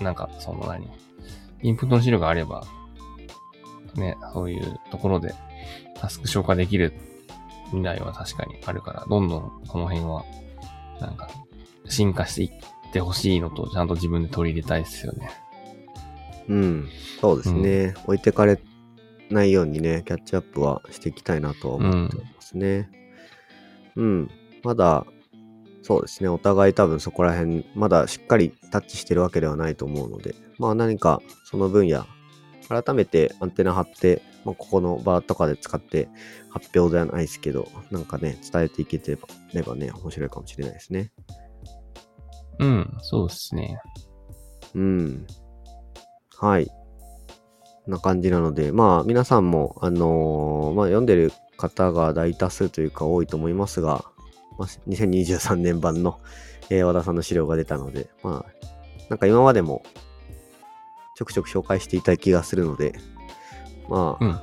[0.00, 0.88] なんかその何、
[1.62, 2.64] インプットの資料があれば、
[3.94, 5.34] ね、そういうところで
[6.00, 6.92] タスク消化できる
[7.66, 10.24] 未来は確かにあるから、どんどんこの辺は、
[11.00, 11.28] なんか、
[11.88, 15.30] 進化していってほしいのと、ちゃんと自分で取り入れたいですよね。
[16.48, 16.88] うん。
[17.20, 17.94] そうですね。
[18.04, 18.58] 置いてかれ
[19.30, 22.90] ないようにね、キャッチアップはしていきたいなとは思ってますね。
[23.96, 24.30] うん。
[24.62, 25.06] まだ、
[25.82, 26.28] そうですね。
[26.28, 32.06] お互い多分そこら辺、まだしっかりタッチしてるわけではないと思うので、まあ何かその分野、
[32.68, 36.08] 改めてアンテナ張って、まあ、ここの場とかで使って
[36.50, 39.18] 発表ではないですけど、なんかね、伝えていけて
[39.52, 41.12] ればね、面白いかもしれないですね。
[42.58, 43.78] うん、そうですね。
[44.74, 45.26] うん。
[46.42, 46.66] はい。
[46.66, 54.04] こんな感じなので、まあ皆さんも、あのーまあ読んでる方が大多数というか多いと思いますが、
[54.58, 56.18] まあ、2023年版の、
[56.68, 58.66] えー和田さんの資料が出たので、まあ、
[59.08, 59.84] なんか今までも
[61.16, 62.98] ちょくちょく紹介していた気がするので、
[63.88, 64.40] まあ、うん。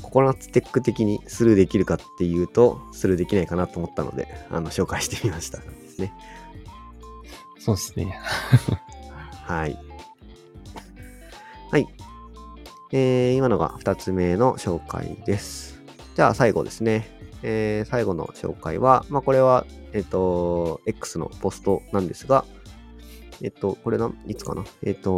[0.00, 6.14] ココナッツテック的にスルーできるかっていうと、スルーできないかなと思ったので、あの、紹介してみましたですね。
[7.58, 8.18] そうですね。
[9.44, 9.78] はい。
[11.72, 11.88] はい。
[12.92, 15.80] えー、今のが2つ目の紹介です。
[16.14, 17.08] じゃあ最後ですね。
[17.42, 22.44] えー、最後の紹介は、まあこれは、えっ、と、X のポストなんですが、
[23.40, 24.66] えっ、と、これな、いつかな？
[24.82, 25.10] えっ、と、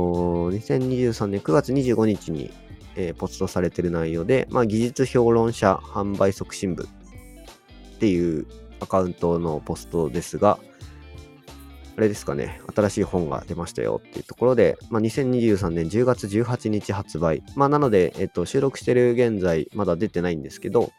[0.52, 2.52] 2023年9月25日に、
[2.94, 8.46] えーポストされてる内容で、まあ技術評論者販売促進部っていう
[8.78, 10.60] アカウントのポストですが、
[11.96, 17.42] あれですかね、新しい本が出ましたよっていうところで、まあ、2023年10月18日発売。
[17.54, 20.92] まあ、なので、えっと、収録してる現在、まだ出てないんですけど、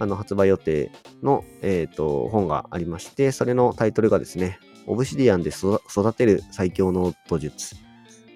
[0.00, 0.90] あの、発売予定
[1.22, 7.76] の、えっと、本がありまして、それのタイトルがですね、オブシディアンで育てる最強の土術。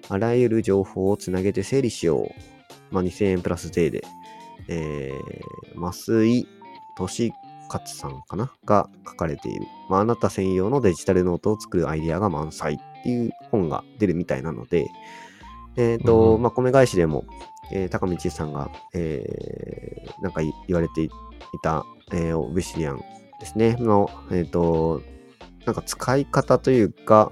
[0.07, 2.93] あらゆる情報をつなげて整理しよう。
[2.93, 4.03] まあ、2000円プラス税で、
[4.69, 6.47] えー、増井
[6.95, 7.33] 俊
[7.73, 14.87] 勝さんかなが書かれている、まあ、あなた専用のデジタルノートを作るアイデアが満載っていう本が出るみたいなので、
[15.75, 17.25] えっ、と、うんまあ、米返しでも、
[17.71, 21.09] えー高道さんが、えーなんかい言われてい
[21.63, 23.01] た、えーオブシディアン
[23.39, 25.01] ですね、の、えっ、と、
[25.65, 27.31] なんか使い方というか、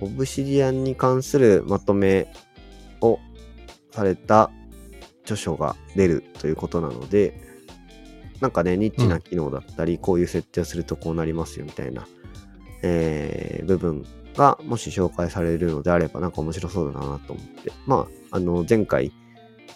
[0.00, 2.32] オブシディアンに関するまとめ
[3.00, 3.18] を
[3.90, 4.50] された
[5.22, 7.43] 著書が出るということなので、
[8.44, 12.06] なんかね、ニッチな機能だったり、こういう設定をするとこうなりますよみたいな、
[12.82, 14.04] えー部分
[14.36, 17.72] がもし紹介されるのであれば、なんか面白そうだなと思って。
[17.86, 19.12] まあ、あの、前回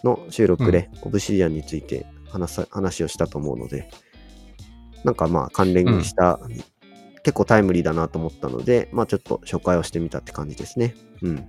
[0.04, 3.88] の収録で、オブシディアンについて話さ話をしたと思うので、
[5.02, 6.38] なんかまあ関連した、
[7.22, 10.94] 結構タイムリーだなと思ったので、まあちょっと紹介をしてみたって感じですね。
[11.22, 11.48] うん。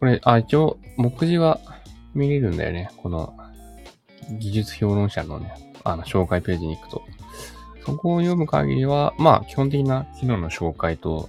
[0.00, 1.60] これ、あ、一応、目次は
[2.14, 2.88] 見れるんだよね。
[2.96, 3.36] この、
[4.38, 5.52] 技術評論者のね、
[5.84, 7.02] あの、紹介ページに行くと。
[7.84, 11.28] そこを読む限りは、まあ、基本的な機能の紹介と、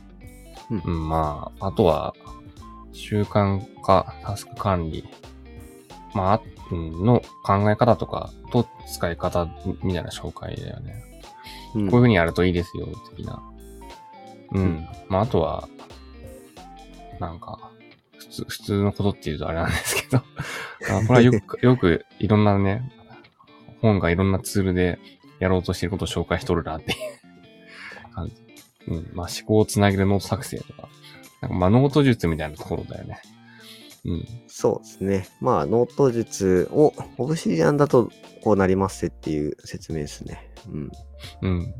[0.70, 2.14] うんうん、まあ、あとは、
[2.92, 5.06] 習慣化、タスク管理、
[6.14, 9.48] まあ、の考え方とかと使い方
[9.84, 11.04] みたいな紹介だよね。
[11.04, 11.10] うん
[11.72, 13.42] こういう風にやるといいですよ、的な。
[14.54, 14.62] うん。
[14.62, 15.68] うんまあ、あとは、
[17.20, 17.79] なんか、普
[18.40, 20.18] 通、普通のことっていうとあれなんですけど、
[20.90, 22.92] あこれはよく、 よくいろんなね、
[23.82, 25.00] 本がいろんなツールで
[25.40, 28.36] やろうとしてることを紹介しとるなっていう感じ。
[28.88, 29.10] うん。
[29.14, 30.90] まあ、思考をつなげるノート作成とか、
[31.42, 33.22] なんかまあ、ノート術みたいなところだよね。
[34.06, 34.26] うん。
[34.48, 35.28] そうですね。
[35.40, 38.12] まあ、ノート術を、 Obsidian だと
[38.44, 40.52] こうなりますっていう説明ですね。
[40.68, 40.92] うん。
[41.42, 41.74] うん。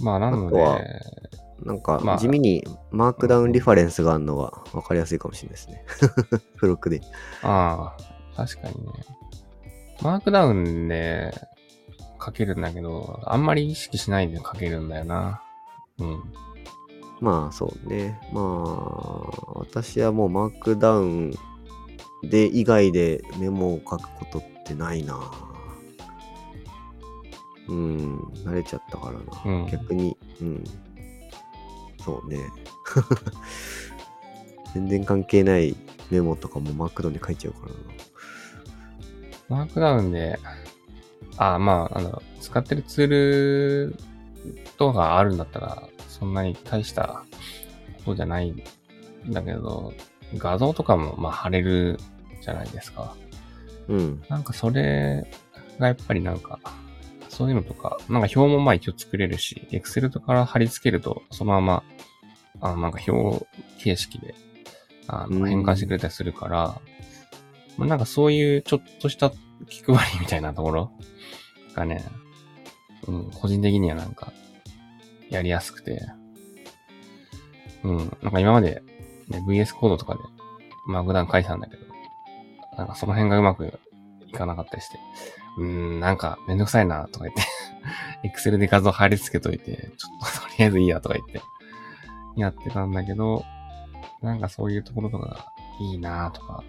[0.00, 0.58] まあ、なので、
[1.64, 5.84] なんかまあ、地味にマークダウンリファレンスがあるのが分かりやすいかもしれないですね。
[6.54, 7.00] 付録で。
[7.42, 7.96] あ
[8.36, 8.92] あ、確かにね。
[10.00, 11.34] マークダウンで
[12.24, 15.42] 書けるんだけど、あんまり意識しないで書けるんだよな。
[15.98, 16.22] うん。
[17.20, 18.20] まあ、そうね。
[18.32, 18.44] まあ、
[19.56, 21.34] 私はもうマークダウン
[22.22, 25.18] で以外でメモを書くことってないな。
[27.68, 29.62] うん、慣れちゃったからな。
[29.62, 30.64] うん逆に、うん。
[32.08, 32.38] そうね。
[34.72, 35.76] 全然関係ない
[36.10, 37.78] メモとかもマークダウンで書いちゃうからな。
[39.60, 40.38] マークダウンで、
[41.36, 43.96] ああ、まあ、あの、使ってるツール
[44.78, 47.24] とかあるんだったら、そんなに大した
[47.98, 48.62] ことじゃないん
[49.28, 49.92] だけど、
[50.38, 51.98] 画像とかも、まあ、貼れる
[52.40, 53.14] じゃないですか。
[53.88, 54.22] うん。
[54.30, 55.30] なんかそれ
[55.78, 56.58] がやっぱりなんか、
[57.28, 61.82] そういうのとか、なんか表もまあ一応作れるし、Excel とか貼り付けると、そのまま、
[62.60, 63.46] あのなんか表
[63.78, 64.34] 形式で、
[65.06, 65.48] あのうん。
[65.48, 66.80] 変換してくれたりするから、
[67.76, 69.32] まあ、なんかそういうちょっとした
[69.68, 70.92] 気配りみたいなところ
[71.74, 72.04] がね、
[73.06, 74.32] うん、個人的にはなんか、
[75.30, 76.02] やりやすくて、
[77.84, 78.82] うん、なんか今まで
[79.28, 80.20] ね、VS コードとかで、
[80.86, 81.82] マークダウン書いてたんだけど、
[82.76, 83.78] なんかその辺がうまく
[84.26, 84.98] いかなかったりして、
[85.58, 87.42] うーん、なんかめんどくさいなとか言って、
[88.28, 91.40] Excel で画像貼り付けといて、ちょっととりあえずいいやとか言って、
[92.40, 93.44] やってたんだけど、
[94.22, 95.46] なんかそういうところとかが
[95.80, 96.62] いいなとか、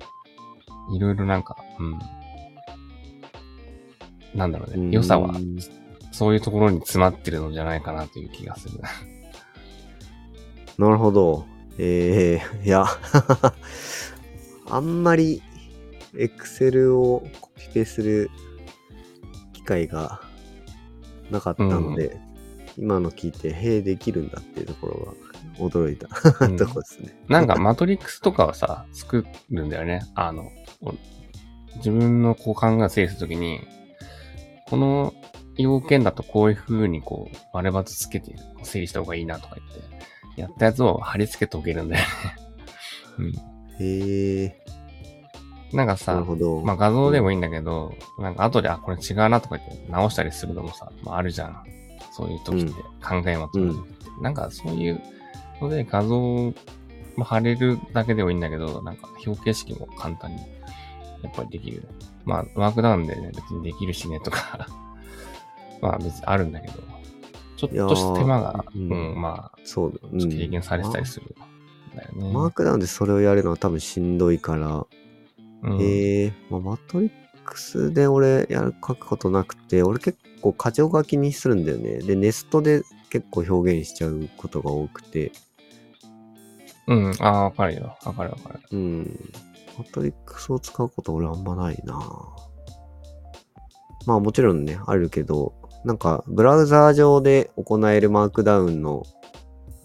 [0.93, 1.99] いろいろなんか、うん。
[4.35, 4.89] なんだろうね。
[4.91, 5.57] 良さはう、ん
[6.11, 8.79] そういうところに詰まってるのじゃないかなという気がする。
[10.77, 11.45] なるほど。
[11.77, 12.85] えー、いや、
[14.69, 15.41] あんまり
[16.13, 18.29] Excel をコピペする
[19.53, 20.21] 機会が
[21.31, 22.19] なかったので、
[22.77, 25.13] 今の聞いて、へえ、できるんだっていうところは
[25.57, 26.07] 驚いた、
[26.45, 27.23] うん ところですね。
[27.27, 30.01] なんかマトリックスとかはさ、作るんだよね。
[30.15, 30.93] あの、お
[31.77, 33.61] 自分のこう考えを整理するときに、
[34.67, 35.13] この
[35.57, 42.07] 要件だとこういう風にこう、丸バツつけて整理した方がいいなとか言って、やったやつを貼り付けておけるんだよね。
[43.79, 44.61] へえ、
[45.71, 45.77] うん。
[45.77, 46.61] なんかなさる、ほど。
[46.61, 51.63] まあ画像でもいいんだけど、なんか後で、あ、これ違うなとか言って直したりするのもさ、まああるじゃん。
[52.11, 54.05] そういう時って考えまとめるって。
[54.21, 55.01] なんかそういう
[55.61, 56.53] ので画像、
[57.15, 60.41] まあ、貼れるだけでもいいんだけど、なんか表形式も簡単に
[61.23, 61.87] やっぱりできる。
[62.25, 64.67] まあワークダウンでね、別にできるしねとか、
[65.81, 66.73] まあ別にあるんだけど、
[67.57, 69.99] ちょっとした手間が、うんうん、まあ、そうだ。
[70.11, 71.25] うん軽減されてたりする
[71.93, 72.33] んだよね。
[72.33, 74.85] マークダウンでそれをやるのは多分しんどいから、
[75.63, 77.11] うん、へえ、まあ、マトリッ
[77.43, 81.97] クスで俺やる書くことなくて、俺結構箇条書きにするんだよね。
[81.97, 85.33] で、ネストで結構表現しちゃうことが多くて、
[86.89, 87.97] うん、ああ、わかるよ。
[88.03, 88.59] わかるわかる。
[88.71, 89.31] うん。
[89.77, 91.97] マトリックスを使うこと俺あんまないな
[94.05, 95.53] まあもちろんね、あるけど、
[95.85, 99.03] なんかブラウザー上で行えるマークダウンの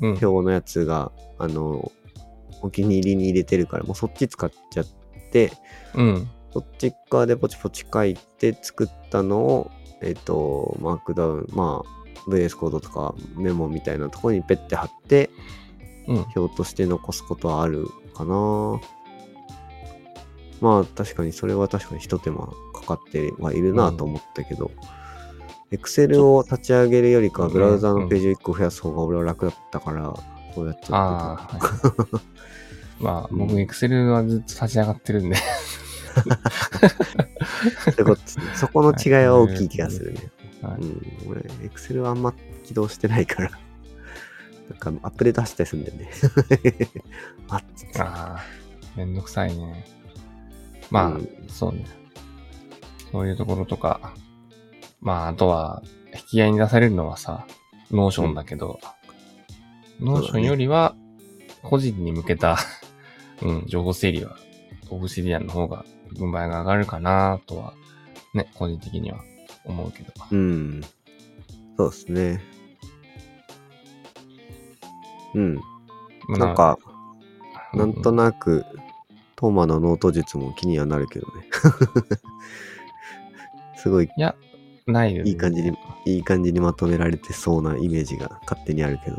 [0.00, 0.10] うん。
[0.10, 1.92] 表のやつが、あの、
[2.62, 4.86] お気に入りに入れてるから、もうそっち使っちゃっ
[5.30, 5.52] て、
[5.94, 6.28] うん。
[6.52, 9.70] そっち側でポチポチ書いて作ったのを、
[10.02, 15.30] えっ、と、マークダウン、まあ、VS コードとかメモみたいなところにペッて貼って、
[16.08, 16.26] うん。
[16.36, 18.80] 表として残すことはあるかな。
[20.60, 24.70] まあ、確かにそれは確かに一手間かかってはいるなと思ったけど、
[25.72, 30.14] Excel を立ち上げるよりかは、ブラウザーのページを1個増やす方が俺は楽だったから、
[30.54, 33.02] そうやっちゃああ、ってはい。
[33.02, 35.36] まあ、僕、エクセルはずっと立ち上がってるんで。
[38.54, 40.30] そこの違いは大きい気がするね。
[40.62, 42.32] はいうん、俺、Excel はあんま
[42.64, 43.50] 起動してないから、
[44.70, 46.10] なんかアップデートしたりするんだよね。
[47.48, 48.00] あっつって。
[48.00, 48.40] ああ、
[48.96, 49.84] めんどくさいね。
[50.90, 51.84] まあ、うんそうね。
[53.12, 54.14] そういうところとか、
[55.00, 55.82] まあ、あとは、
[56.14, 57.46] 引き合いに出されるのはさ、
[57.90, 58.80] Notion だけど、
[60.00, 60.96] Notion よりは、
[61.62, 62.58] 個人に向けた、
[63.42, 64.36] うん、情報整理は、
[64.90, 65.84] Obsidian の方が、
[66.18, 67.74] 軍配が上がるかなとは、
[68.32, 69.20] ね、個人的には
[69.64, 70.12] 思うけど。
[70.30, 70.80] うん。
[71.76, 72.53] そうですね。
[75.34, 75.54] うん。
[76.28, 76.78] まあなんか、
[77.72, 78.64] うなんとなく、
[79.36, 81.32] トーマのノート術も気にはなるけどね。
[83.76, 84.34] すごいいや、
[84.86, 85.76] ないですいい感じに、
[86.06, 89.18] いい感じにまとめられてそうなイメージが勝手にあるけど。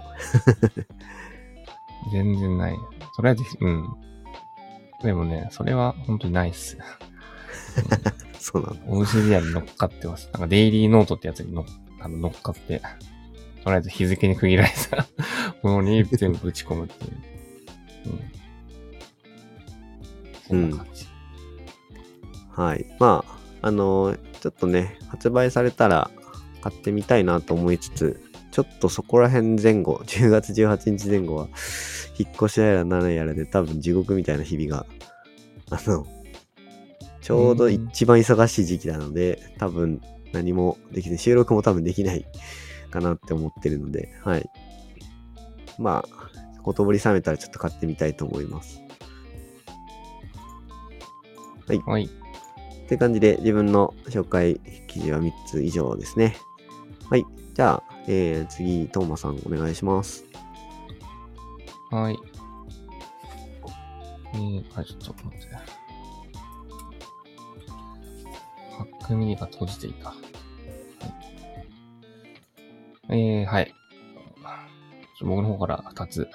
[2.12, 2.76] 全然ない。
[3.16, 3.94] とりあえず、うん。
[5.04, 6.78] でもね、それは本当にないっす。
[8.40, 8.76] そうなの。
[8.88, 10.30] オブシディアンに乗っかってます。
[10.34, 11.66] なんかデイリーノートってやつに乗っ
[12.00, 12.82] あの乗っかって、
[13.64, 15.08] とりあえず日付に区切られた
[15.68, 17.12] ものに全部打ち込むっていう。
[18.08, 18.22] うん。
[20.48, 21.06] そんな感じ。
[22.52, 22.86] はい。
[23.00, 23.26] ま
[23.62, 26.12] あ、あのーちょっとね、発売されたら
[26.62, 31.48] 買ってみたいなと思いつつ、ちょっとそこら辺前後、 10月18日前後は、
[32.16, 34.86] 引っ越しやら何やらで多分地獄みたいな日々が、
[35.72, 36.06] あの、
[37.22, 40.00] ちょうど一番忙しい時期なので、多分
[40.32, 42.24] 何もできない、収録も多分できない
[42.92, 44.48] かなって思ってるので、はい。
[45.78, 48.82] まあ、ほとぼり冷めたらちょっと買ってみたいと思います。
[51.86, 52.06] はい。
[52.06, 56.36] って感じで自分の紹介記事は3つ以上ですね。
[57.10, 57.26] はい。
[57.54, 60.26] じゃあ、えー、次、トーマさんお願いします。
[61.92, 62.18] はい。
[64.34, 65.48] えー、あ、ちょっと待って。
[68.76, 70.10] ハックミニが閉じていた。
[70.10, 70.16] は
[73.10, 73.20] い。
[73.20, 73.74] えー、はい。
[75.22, 76.28] 僕の方から2つ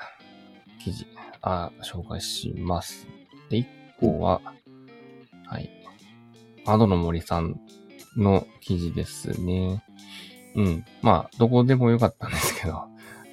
[0.83, 1.07] 記事、
[1.43, 3.07] あ、紹介します。
[3.51, 3.67] で、1
[4.01, 4.41] 個は、
[5.47, 5.71] はい。
[6.67, 7.61] アドの森さん
[8.17, 9.85] の記事ですね。
[10.55, 10.85] うん。
[11.03, 12.85] まあ、どこでもよかったんですけど、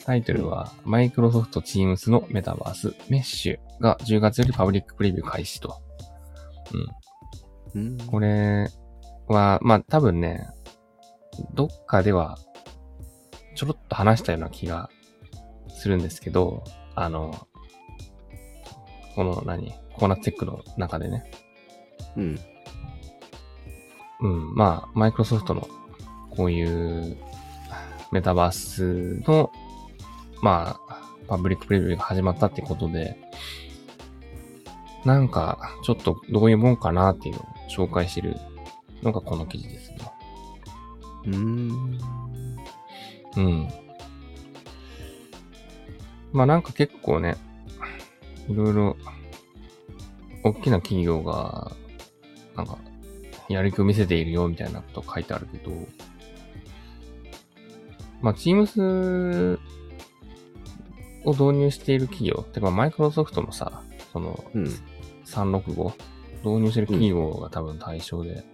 [0.06, 5.82] タイトルは、マイクロソフト Teams のメタバース、メッシュが10月よりパブリックプレビュー開始と。
[7.76, 7.82] うん。
[7.82, 7.98] うん。
[8.08, 8.70] これ
[9.28, 10.48] は、まあ多分ね、
[11.54, 12.38] どっかでは、
[13.56, 14.90] ちょろっと話したような気が
[15.78, 16.64] するんですけど、
[16.96, 17.48] あの、
[19.16, 21.32] この何ココナッツテックの中でね。
[22.16, 22.40] うん。
[24.20, 25.68] うん、まあ、マイクロソフトの
[26.32, 27.18] こういう
[28.12, 29.52] メタバースの、
[30.42, 33.18] まあ、パブリックプレビューが始まったってことで、
[35.06, 38.36] なんか、ちょっとどういうもんかなっていうのを紹介してる
[39.04, 39.98] のがこの記事ですね。
[41.26, 42.00] うーん。
[43.38, 43.87] うん。
[46.32, 47.38] まあなんか結構ね、
[48.50, 48.98] いろいろ、
[50.44, 51.72] 大きな企業が、
[52.56, 52.78] なんか、
[53.50, 55.72] やる気を見せているよみたいなこと書いてあるけど、
[58.22, 59.60] まあ Teams
[61.24, 64.70] を導入している企業、てかマイクロソフトのさ、そのうん。
[65.28, 65.94] 365
[66.44, 68.46] 導入してる企業が多分対象で、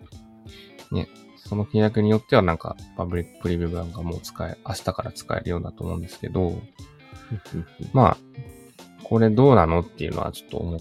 [0.92, 1.08] ね、
[1.38, 6.60] その契約によってはなんかパブリックプレビュー版がもう使え、明日から使えるようだと思うんですけど、
[7.94, 8.18] まあ、
[9.04, 10.80] これどうなのっていうのはちょっと思っ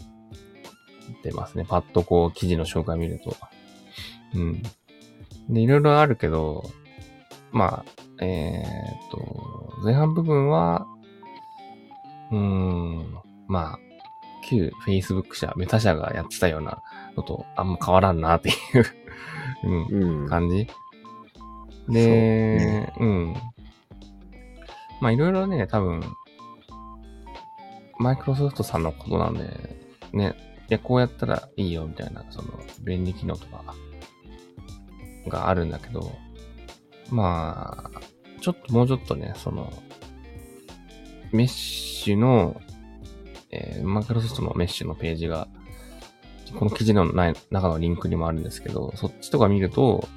[1.22, 1.64] てますね。
[1.68, 3.36] パッとこう記事の紹介見ると。
[4.34, 4.62] うん。
[5.48, 6.70] で、いろいろあるけど、
[7.50, 10.86] まあ、えーっと、前半部分は、
[12.30, 13.78] うーん、まあ、
[14.48, 16.82] 旧 Facebook 社、メタ社がやってたような
[17.16, 18.84] のとあんま変わらんなっていう、
[19.64, 20.28] うん、うん。
[20.28, 20.66] 感じ。
[21.86, 23.34] そうでね、うん。
[25.00, 26.00] まあいろいろね、多分、
[28.02, 29.76] マイクロソフトさんのことなんで、
[30.12, 30.34] ね、
[30.68, 32.48] いや、こうやったらいいよみたいな、その、
[32.82, 33.74] 便利機能とか、
[35.28, 36.12] があるんだけど、
[37.10, 38.00] まあ、
[38.40, 39.72] ちょっともうちょっとね、その、
[41.32, 42.60] メッシュの、
[43.50, 45.48] えーマイクロソフトのメッシュのページが、
[46.58, 50.08] この記事のない中のリンクにもあるんですけど、そっちとか見ると、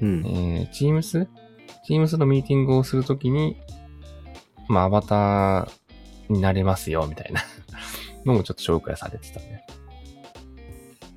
[0.00, 0.26] うん。
[0.26, 1.26] えー、Teams?
[1.88, 3.56] Teams のミーティングをするときに、
[4.68, 5.81] まあ、アバター
[6.32, 7.42] になれますよ、みたいな
[8.24, 9.66] のもちょっと紹介されてたね。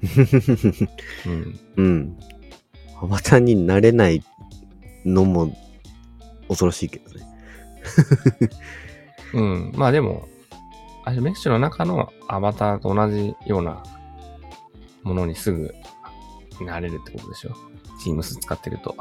[1.25, 1.59] うん。
[1.75, 2.19] うん。
[3.01, 4.23] アバターになれない
[5.05, 5.55] のも
[6.47, 7.25] 恐ろしいけどね。
[9.33, 9.71] うん。
[9.75, 10.27] まあでも、
[11.03, 13.83] あれメッシュの中のアバターと同じような
[15.03, 15.73] ものにすぐ
[16.61, 17.55] なれるってことでしょ
[18.03, 18.95] ?Teams 使ってると。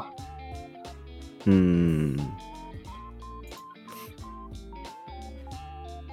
[1.47, 2.17] うーん。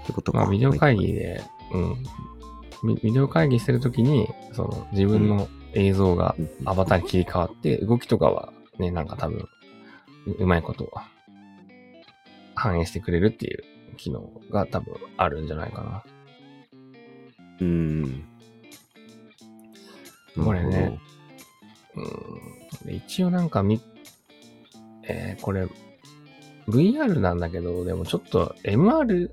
[0.02, 0.38] ってことか。
[0.38, 1.42] まあ、ビデオ会議で、
[1.72, 2.96] うん。
[2.96, 9.48] ビビデオ会議してるときに、その、自分の映像がうんアバターに切り替わって、動きとかはね、なんか多分、
[10.26, 10.92] ううまいこと
[12.54, 13.62] 反映してくれるっていう
[13.96, 16.04] 機能が多分あるんじゃないかな。
[17.60, 18.24] うーん。
[20.42, 20.98] これね
[21.94, 22.86] うん。
[22.86, 23.80] で一応なんかみ、
[25.04, 25.68] えーこれ、
[26.68, 29.30] VR なんだけど、でもちょっと MR、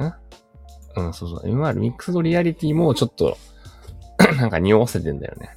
[0.00, 0.14] ん
[0.94, 3.36] うん、そうそう、MR、ミックスドリアリティもちょっと、
[4.36, 5.56] なんか匂わせてんだよね。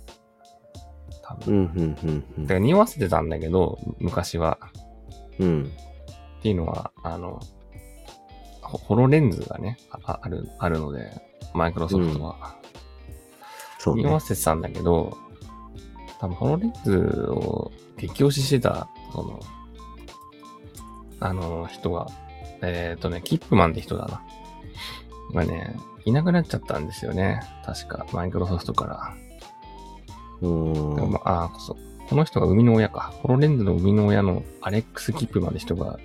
[1.22, 1.36] 多。
[1.36, 1.54] 分。
[1.54, 4.58] うん、うん、うんだから匂わせてたんだけど、昔は。
[5.40, 5.48] うん。
[5.48, 5.72] うん。
[6.40, 7.40] っていうのは、あの、
[8.62, 11.22] ホホロレンズがね、あある、あるので、
[11.54, 12.56] マイクロソフトは。
[13.80, 14.14] そうね匂。
[14.14, 15.18] わせてたんだけど、
[16.20, 16.98] 多分ホロレンズ
[17.30, 19.40] を激推ししてた、その、
[21.20, 22.08] あの人が、
[22.66, 24.22] えっ、とね、キップマンって人だな。
[25.34, 27.42] がね、いなくなっちゃったんですよね。
[27.66, 29.14] 確か、マイクロソフトから。
[30.42, 31.12] うーん。
[31.12, 31.78] まあ、あそう。
[32.08, 33.14] この人が生みの親か。
[33.22, 36.00] ホロレンズの生みの親のアレックス・キップマンって人が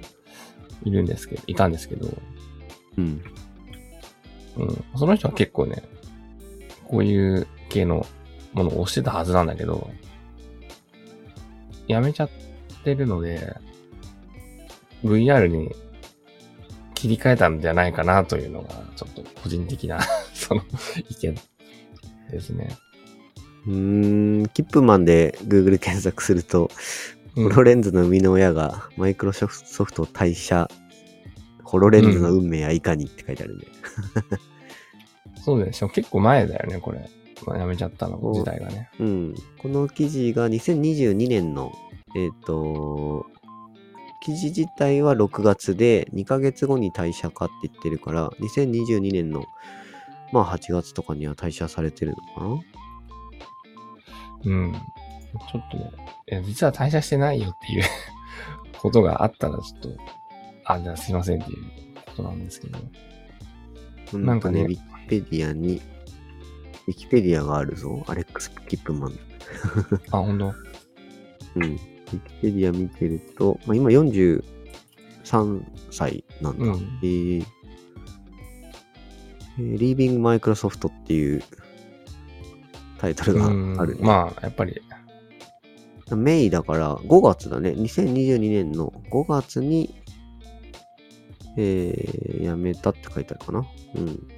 [0.85, 2.09] いるんですけど、いたんですけど、
[2.97, 3.23] うん。
[4.57, 4.85] うん。
[4.97, 5.83] その人は結構ね、
[6.85, 8.07] こういう系の
[8.53, 9.91] ものを押してたはずなんだけど、
[11.87, 12.31] やめちゃっ
[12.85, 13.57] てるので、
[15.05, 15.75] VR に
[17.01, 20.01] 切り替えたんじゃないかなというのが、ちょっと個人的な、
[20.35, 20.61] その
[21.09, 21.35] 意見
[22.31, 22.77] ですね。
[23.67, 24.49] うーん。
[24.49, 26.71] キップマンで Google 検索すると、うん
[27.45, 30.69] ホロレンズの生みの親がマイクロソフト退社、
[31.63, 33.69] ホロレンズの運命はいかにって書いてあるんで。
[35.43, 35.89] そうでしょ。
[35.89, 37.09] 結構前だよね、これ。
[37.47, 38.91] まあ、やめちゃったの、時代がね。
[38.99, 39.35] うん。
[39.59, 41.73] この記事が2022年の、
[42.17, 43.27] えっ、と、
[44.21, 49.45] 記事自体は6月で2ヶ月後に退社かって言ってるから、2022年の、
[50.33, 52.63] まあ8月とかには退社されてるのか
[54.45, 54.53] な？
[54.53, 54.73] うん。
[54.73, 55.91] ちょっとね、
[56.31, 57.85] いや実は退社してないよっていう
[58.79, 59.97] ことがあったらちょっと
[60.65, 61.59] あ、じゃあすいませんっていう
[62.07, 62.79] ことなんですけど。
[64.19, 65.81] ななんんかねかね、ウィキペディアに、
[66.87, 68.05] ウィキペディアがあるぞ。
[68.09, 69.19] アレックス・キップマン。
[70.11, 70.53] あ、ほんと
[71.57, 71.79] うん。
[72.13, 74.43] ウィキペディア見てると、まあ、今43
[75.91, 76.65] 歳なんだ。
[76.65, 77.45] うんえー
[79.59, 81.43] えー、Leaving Microsoft っていう
[82.99, 83.49] タイトルがあ
[83.87, 84.81] る、ねうんまあ、やっぱり、
[86.17, 87.71] メイだから5月だね。
[87.71, 89.95] 2022年の5月に、
[91.57, 93.67] えー、辞めたって書いてあるかな。
[93.95, 94.29] うん。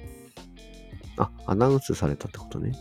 [1.17, 2.73] あ、アナウンスされたってことね。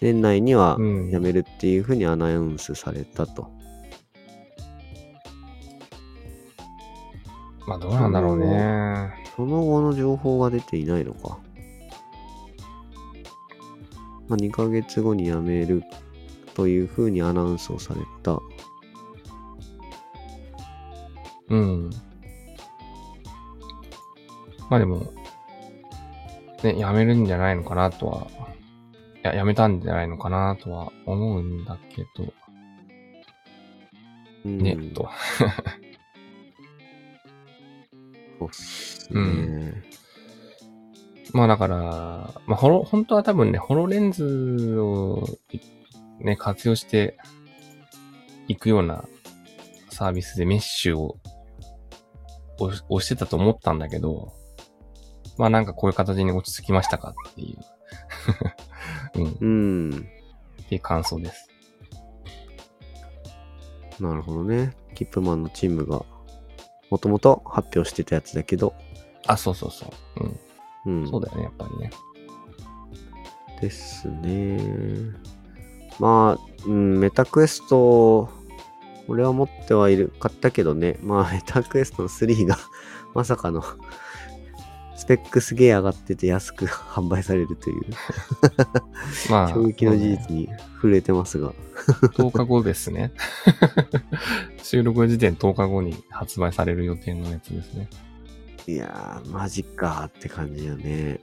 [0.00, 3.50] 年内にはうん辞めるっていうふうにアナウンスされたと。
[7.66, 9.12] まあどうなんだろうね。
[9.36, 11.38] その後の情報が出ていないのか。
[14.28, 15.82] まあ、2ヶ月後に辞める
[16.54, 18.38] というふうにアナウンスをされた。
[21.48, 21.90] うん。
[24.68, 25.12] まあでも、
[26.62, 28.57] ね、やめるんじゃないのかなとは、い
[29.28, 32.32] や、やめたんじゃないのかなとは思うんだけど、
[34.44, 35.08] うんね、と。
[38.38, 39.82] そうっすうね。
[41.32, 41.76] まあだから、
[42.46, 45.26] まあ、ホロ、本当は多分ね、ホロレンズを
[46.20, 47.18] ね、活用して
[48.46, 49.04] いくような
[49.90, 51.18] サービスでメッシュを
[52.58, 54.32] 押してたと思ったんだけど、
[55.36, 57.58] まあなんかこういう形に落ち着きましたかっていう、
[59.14, 60.08] うん、っうん。
[60.68, 61.48] ていう感想です。
[64.00, 64.76] なるほどね。
[64.94, 66.04] キップマンのチームが、
[66.90, 68.74] もともと発表してたやつだけど、
[69.26, 70.24] あ、そうそうそう。
[70.86, 71.00] うん。
[71.02, 71.10] うん。
[71.10, 71.90] そうだよね、やっぱりね。
[73.60, 74.58] ですね。
[75.98, 78.30] まあ、うん、メタクエスト、
[79.08, 80.98] 俺は持ってはいる、買ったけどね。
[81.02, 82.56] まあ、メタクエストの3が、
[83.14, 83.62] まさかの、
[84.98, 87.82] スペックすげえ上がってて安く 販売されるという、
[89.30, 91.54] まあ、衝撃の事実に触れてますが。
[92.16, 93.12] 10日後ですね。
[94.60, 97.88] 収録時点10日後に発売される予定のやつですね。
[98.66, 101.20] いやー、マジかって感じよね。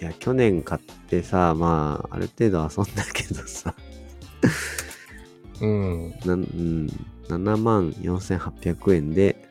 [0.00, 3.74] いや、去年買ってさ、まあ、ある程度遊んだけどさ、
[5.60, 6.14] うん。
[6.24, 6.86] うん、
[7.28, 9.50] 7万4800円で、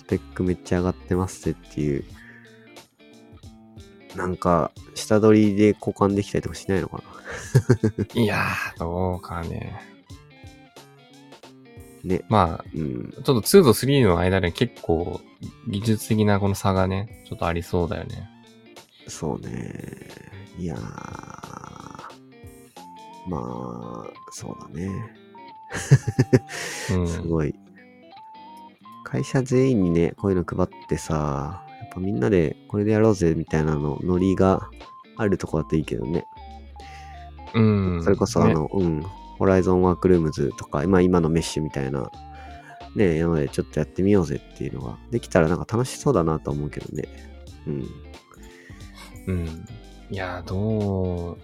[0.00, 2.04] スペックめっちゃ上がってますってっていう、
[4.16, 7.02] なんか、下取りで交換できたりとかしないのか
[8.14, 9.80] いやー、どうかね。
[12.02, 12.24] なね。
[12.28, 13.12] まあ、うん。
[13.12, 15.20] ちょっと2と3の間で結構
[15.68, 18.30] 技術的なこの差がね、ちょっとありそうだよね。
[19.08, 20.08] そうね。
[20.58, 20.80] いやー。
[23.28, 24.88] まあ、そうだね。
[26.92, 27.08] うん。
[27.08, 27.54] すごい。
[29.04, 31.65] 会社全員にね、こういうの配ってさ、
[31.96, 34.68] ぱみんなでこれでやろうぜみたいなの、ノリが
[35.16, 36.24] あるとこだといいけどね。
[37.54, 38.04] うん。
[38.04, 39.02] それこそあねの、うん、
[39.38, 42.10] ホライゾンワークルームズとか、まあ今のメッシュみたいな、
[42.94, 47.04] ね、なのでちょっとやってみようぜっていうのができたらなんか楽しそうだなと思うけどね。
[47.66, 47.86] うん。
[49.26, 49.66] うん。
[50.10, 51.38] いやー、どう、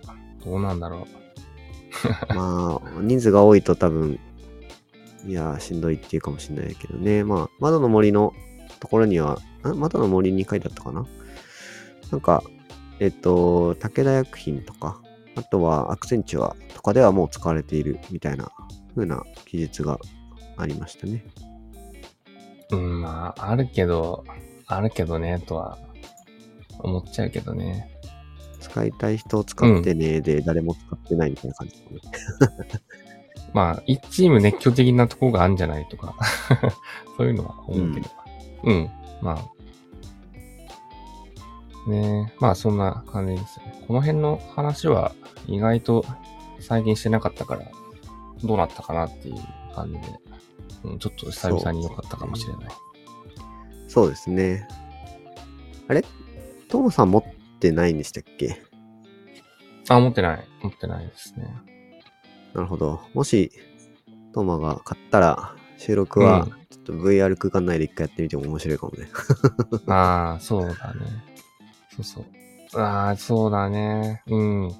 [0.45, 1.07] どうなんだろ
[2.35, 4.19] まあ、人数が多いと多分、
[5.27, 7.23] いや、しんどいっていうかもしれないけどね。
[7.25, 8.33] まあ、窓の森の
[8.81, 11.07] ところには、ん窓の森に書いてあったかな？
[12.11, 12.43] なんか、
[13.01, 15.01] えっと、武田薬品とか、
[15.35, 18.51] あとはアクセンチュアとかではもう使われているみたいな
[18.95, 19.99] 風な記述が
[20.57, 21.25] ありましたね。
[22.71, 22.77] う。
[22.77, 24.25] うん、まあ、あるけど、
[24.67, 25.79] あるけどね、とは
[26.81, 27.89] 思っちゃうけどね。
[28.61, 32.01] 使いたい人を使ってね、で、誰も使ってないみたいな感じだね。
[33.53, 36.15] まあ、一チーム熱狂的なところがあるんじゃないとか、
[37.19, 38.11] そういうのは思うけど。
[38.65, 38.91] うん、
[39.23, 39.49] まあ。
[41.89, 43.85] ねえ、まあそんな感じですよね。
[43.89, 45.13] この辺の話は
[45.49, 46.05] 意外と
[46.61, 47.63] 再現してなかったから、
[48.45, 49.35] どうなったかなっていう
[49.75, 50.01] 感じで、
[50.85, 52.69] うん、ちょっと久々に良かったかもしれない。
[53.89, 54.69] そうですね。
[55.89, 56.05] あれ？
[56.69, 57.25] トモさん持っ
[57.59, 58.63] てないんでしたっけ？
[59.89, 60.49] あ、持ってない。
[60.63, 61.53] 持ってないですね。
[62.55, 63.01] なるほど。
[63.13, 63.51] もし、
[64.33, 69.09] トマが買ったら、収録はうん、ちょっと VR 空間内で一回やってみても面白いかもね。
[69.93, 71.01] ああ、そうだね。
[71.97, 72.81] そうそう。
[72.81, 74.23] ああ、そうだね。
[74.29, 74.71] うん。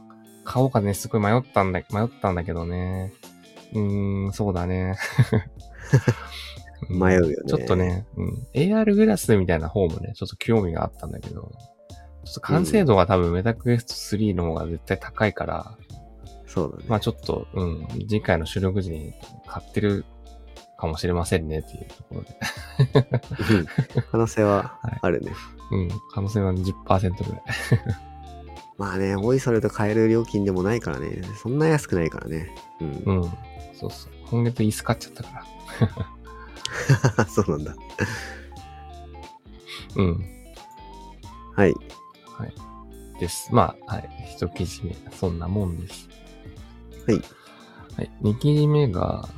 [0.45, 3.13] 買おうかね、すごい迷ったんだ、迷ったんだけどね。
[3.73, 4.97] うーん、そうだね。
[6.89, 8.47] うん迷うよねちょっとね、うん。
[8.55, 11.53] AR グラスみたいな方もね、ちょっと興味があったんだけど、
[12.25, 15.79] ちょっと完成度が多分メタクエスト3の方が絶対高いから、
[16.47, 16.85] そうだね。
[16.89, 19.15] まあちょっと、うん、次回の収録時に
[19.47, 20.05] 買ってる
[20.83, 22.39] かもしれませんねっていうところで。
[23.51, 23.67] うん
[24.11, 25.33] 可能性ははいあるね。
[25.71, 25.89] うん。
[26.13, 27.43] 可能性は10%ぐらい。
[28.79, 31.23] まあね、おいそれと買える料金でもないからね。
[31.41, 32.55] そんな安くないからね。
[32.81, 33.03] うん。
[33.07, 33.33] うん。
[33.75, 34.13] そうそう。
[34.31, 35.47] 今月椅子買っちゃったか
[37.17, 37.25] ら。
[37.31, 37.77] そうなんだ。
[39.97, 40.25] うん。
[41.55, 41.75] はい。
[43.23, 43.55] です。
[43.55, 44.35] まあ、はい。
[44.35, 44.97] 一記事目。
[45.13, 46.09] そんなもんです。
[47.07, 47.23] はい。
[47.97, 48.11] はい。
[48.21, 49.29] 二記事目が、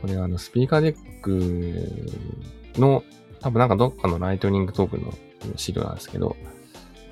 [0.00, 3.04] これはあの、スピーカーデックの、
[3.40, 5.12] 多分なんかどっかのライトニングトークの
[5.56, 6.36] 資料なんですけど、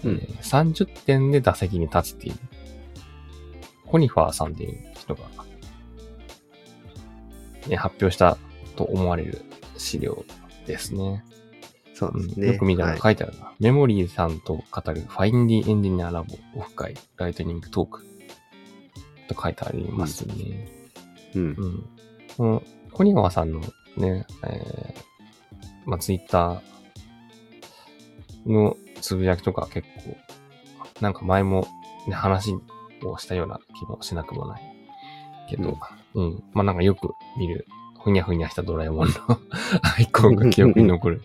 [0.04, 2.34] うんえー30点で打席に立つっていう、
[3.86, 5.22] コニファーさんっていう人が、
[7.66, 8.38] ね、発表した
[8.76, 9.42] と思われる
[9.76, 10.24] 資料
[10.66, 11.24] ですね。
[11.94, 12.46] そうですね。
[12.46, 13.52] うんよく見たはいら書いてあるな。
[13.58, 18.04] メモリーさんと語るファインディエンジニアラボオフ会ライトニングトーク
[19.26, 20.68] と書いてありますね。
[21.34, 21.66] うんう。
[21.66, 21.88] ん。
[22.36, 22.62] この
[22.98, 23.60] コニガワさんの
[23.96, 30.16] ね、えー、まあ、ツイッターのつぶやきとか結構、
[31.00, 31.68] なんか前も
[32.08, 32.56] ね、話
[33.04, 34.62] をしたような気もしなくもない。
[35.48, 35.78] けど、
[36.14, 36.42] うん。
[36.52, 37.68] まあ、なんかよく見る、
[38.02, 39.14] ふにゃふにゃしたドラえもんの
[39.96, 41.22] アイコンが記憶に残る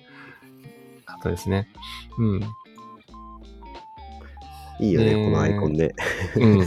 [1.08, 1.68] 方ですね。
[2.20, 2.44] うん。
[4.80, 5.96] いいよね、ねこのアイコンで。
[6.36, 6.60] うん。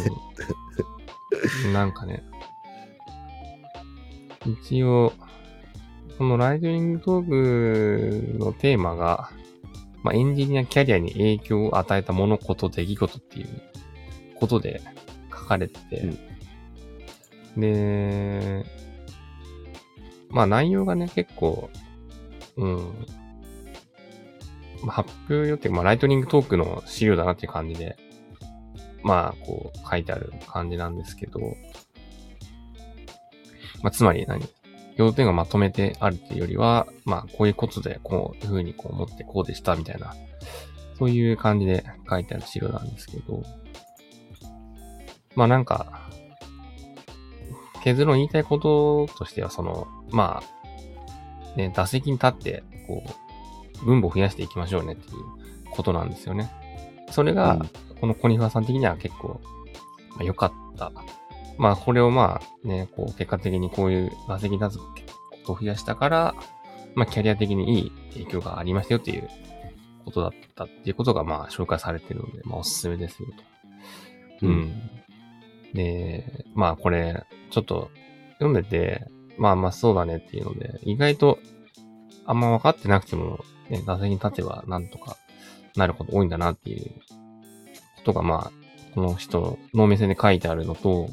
[1.73, 2.25] なんかね、
[4.47, 5.13] 一応、
[6.19, 9.31] このライトニングトークのテーマが、
[10.03, 13.63] まあ、エンジニアキャリアに影響を与えたもの、こと、出来事っていう
[14.37, 14.81] ことで
[15.31, 16.13] 書かれてて、
[17.57, 18.65] で、
[20.29, 21.71] まあ内容がね、結構、
[22.57, 22.77] うん、
[24.83, 27.97] まあ、発表予定、まあライトニングトークの資料だなっていう感じで、
[29.03, 31.41] まあ、こう、書いてある感じなんですけど、
[33.87, 34.45] まあ、つまり何？
[34.97, 40.12] 要点がまとめてあるっていうよりは、まあ、こういうことで、こういう風にこう思ってこうでした、みたいな、
[40.99, 43.45] そういう感じで書いてある資料なんですけど、
[45.37, 46.11] まあなんか、
[47.84, 53.05] 結論言いたいこととしては、その、まあ、ね、打席に立って、こ
[53.82, 55.16] う、分母を増やしていきましょうねっていう
[55.70, 56.51] ことなんですよね。
[57.12, 57.70] それが、うん
[58.01, 59.41] このコニファーさん的には結構、
[60.11, 60.93] まあ、良かった。
[61.59, 64.87] まあ、これをまあね、こう、結果的にこういう打席に立つこ
[65.47, 66.35] とを増やしたから、
[66.95, 69.29] まあ、キャリア的にいい影響がありましたよっていう
[70.05, 73.29] ことだったっていうことが、まあ、紹介されてるので、まあ、おすすめですよ
[74.41, 74.47] と。
[74.47, 74.91] ううんん。
[75.75, 77.91] で、まあ、これ、ちょっと、
[78.39, 79.07] 読んでて、
[79.39, 81.39] まあまあ、そうだねっていうので、意外と、
[82.25, 85.17] あんま分かってなくても、ね、打席に立てばなんとか
[85.77, 86.91] なること多いんだなっていう
[87.97, 88.53] ことが、まあ、
[88.95, 91.11] この人の目線で書いてあるのと、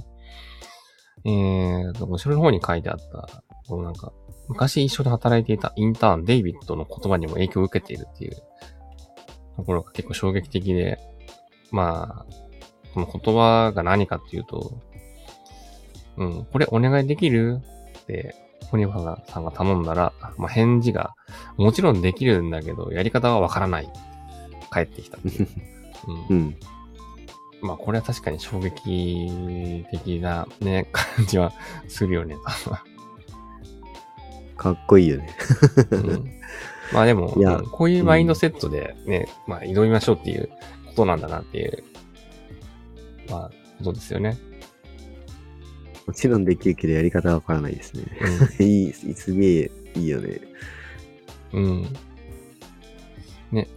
[1.25, 4.11] えーと、後ろの方に書いてあった、このなんか、
[4.49, 8.35] 昔一緒に働いていたインターン、デイビッドの言葉にも影響を受けているっていう
[9.55, 10.99] ところが結構衝撃的で、
[11.71, 12.33] まあ、
[12.93, 14.79] この言葉が何かっていうと、
[16.17, 17.59] うん、これお願いできる
[17.99, 18.35] って、
[18.69, 21.15] ホニファーさんが頼んだら、まあ、返事が、
[21.57, 23.89] もちろんできるんだけど、やり方はわからない。
[24.69, 25.17] 返ってきた。
[26.29, 26.57] うんうん。
[27.63, 31.53] まあこれは確かに衝撃的なね、感じは
[31.87, 32.35] するよね。
[34.57, 35.35] かっこいいよね。
[35.91, 36.29] うん
[36.91, 37.29] まあでも、
[37.71, 40.49] こういうマインドセットでね、まあ挑みましょうっていう
[40.87, 41.83] ことなんだなっていう、
[43.29, 44.37] まあ、ことですよね。
[46.05, 48.03] もちろんできるけどやり方はわからないですね。
[48.59, 50.41] いい、すげえいいよね。
[51.53, 51.87] うん。
[53.53, 53.67] うん。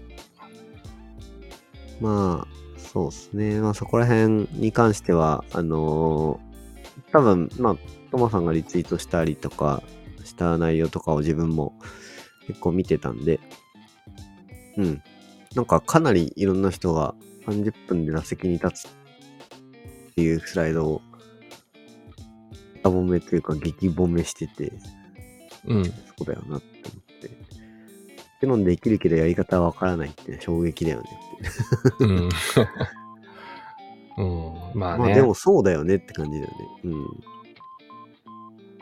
[2.00, 2.55] まあ、
[2.96, 3.60] そうですね。
[3.60, 6.46] まあそこら辺に関しては、あのー
[7.12, 7.76] 多分、まあ、
[8.10, 9.82] トマさんがリツイートしたりとか
[10.24, 11.74] した内容とかを自分も
[12.46, 13.38] 結構見てたんで、
[14.78, 15.02] うん。
[15.54, 17.14] なんかかなりいろんな人が
[17.46, 18.90] 30分で打席に立つっ
[20.14, 21.02] ていうスライドを、
[22.82, 24.72] ダボめというか激褒めしてて、
[25.66, 25.84] うん。
[25.84, 25.92] そ
[26.22, 26.75] うだよなって。
[28.36, 31.10] ってのできるけどやり方はわからないって衝撃だよね
[31.88, 32.04] って。
[32.04, 32.28] うん。
[34.18, 34.78] うん。
[34.78, 35.04] まあね。
[35.04, 36.56] まあでもそうだよねって感じだよね。
[36.84, 37.06] うん。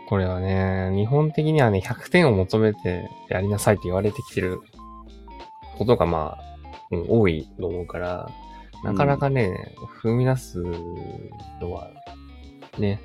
[0.08, 4.60] これはね、日本的にはね、100点を求めてやりなさいって言われてきてる
[5.78, 6.58] ことがまあ、
[6.90, 8.28] うん、多いと思うから、
[8.82, 11.90] なかなかね、踏み出すのは、
[12.78, 13.00] ね、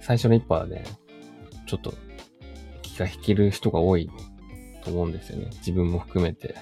[0.00, 0.84] 最初の一歩はね、
[1.66, 1.92] ちょっと
[2.82, 4.08] 気が引ける人が多い
[4.86, 5.48] と思うんですよね。
[5.58, 6.54] 自分も含めて。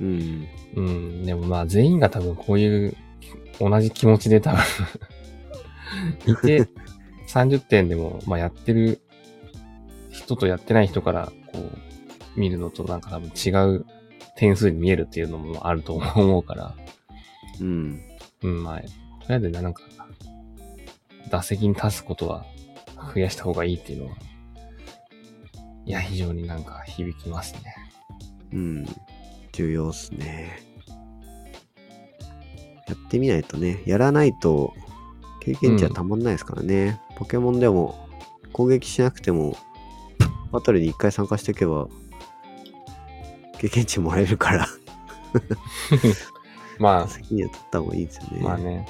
[0.00, 0.48] うん。
[0.74, 2.96] うん、でもまあ全員が多分こういう
[3.60, 4.62] 同じ気持ちで多分
[6.32, 6.68] いて、
[7.28, 9.00] 30点でもまあやってる
[10.10, 13.84] 人とやってない人からこう見るのとなんか多分違う
[14.36, 16.74] 点数に見えるっていうのもあると思うから、
[17.60, 18.00] うん。
[18.42, 18.90] うん、まあ、とり
[19.30, 19.82] あえずねなんか、
[21.30, 22.46] 打席に立つことは
[23.14, 24.16] 増やした方がいいっていうのは、
[25.88, 27.74] いや、非常になんか響きますね。
[28.52, 28.86] うん。
[29.52, 30.60] 重要っすね。
[32.86, 34.74] やってみないとね、やらないと
[35.40, 37.00] 経験値はたまんないですからね。
[37.16, 38.06] ポケモンでも
[38.52, 39.56] 攻撃しなくても、
[40.52, 41.88] バトルに一回参加しておけば、
[43.58, 44.68] 経験値もらえるから、
[46.78, 48.40] まあ、責任は取った方がいいですよね。
[48.42, 48.86] まあね。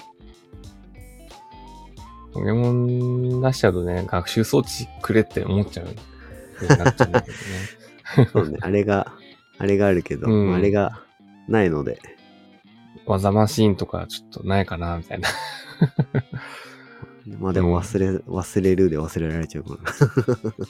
[2.33, 5.95] ポケモン出しちゃうとね、学習装置くれって思っちゃう
[6.63, 7.43] になっちゃうんだけどね。
[8.33, 9.13] そうね、あれが、
[9.59, 11.05] あれがあるけど、うんあれが
[11.49, 12.01] ないので、
[13.07, 15.29] 技マシーンとかちょっとないかな、みたいな。
[17.39, 19.93] まあでも忘れ、忘れるで忘れられちゃうから。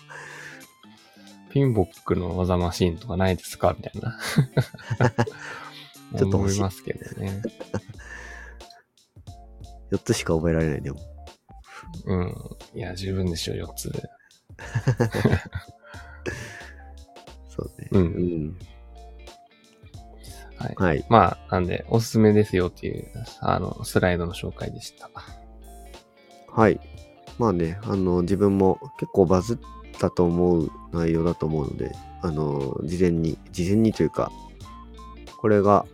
[1.51, 4.19] ピンボックの技マシーンとかないですかみたいな。
[6.19, 7.43] ちょっと欲しい思いますけどね。
[9.91, 11.01] 4つしか覚えられない、でも。
[12.05, 12.35] うん。
[12.75, 14.03] いや、十分でしょ、4つで。
[17.49, 17.89] そうね。
[17.93, 18.59] うんうん。
[20.57, 20.75] はい。
[20.77, 21.07] はい。
[21.09, 23.07] まあ、なんで、おすすめですよっていう、
[23.41, 25.11] あの、スライドの紹介でした。
[26.51, 26.81] はい。
[27.39, 29.59] まあね、あの、自分も結構バズっ
[29.99, 34.33] たと思う内容だと思うので、あの、事前に、事前にというか、
[35.41, 35.87] これが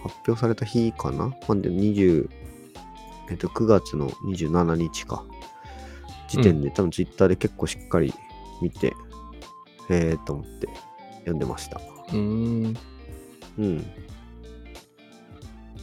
[0.00, 1.26] 発表された日かな？
[1.26, 2.30] まあ、で20、
[3.30, 5.24] えっと、9月の27日か。
[6.28, 8.14] 時点で、多分ツイッターで結構しっかり
[8.62, 8.94] 見て、
[9.90, 10.68] えーと思って
[11.20, 11.80] 読んでました。
[12.08, 12.76] うーん。
[13.58, 13.86] うん。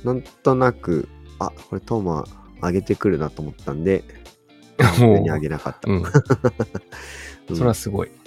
[0.04, 1.08] なんとなく、
[1.40, 2.26] あ、これトーマ
[2.62, 4.04] 上げてくるなと思ったんで、
[5.00, 5.92] 上に上げなかった。
[5.92, 5.98] うん。
[5.98, 6.02] う
[7.54, 8.12] んそれはすごい。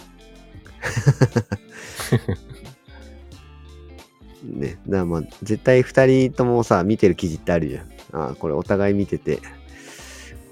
[4.42, 4.78] ね。
[4.86, 7.90] だからまあ、絶対二人ともさ、見てる記事ってあるじゃん。
[8.12, 9.36] あこれお互い見てて、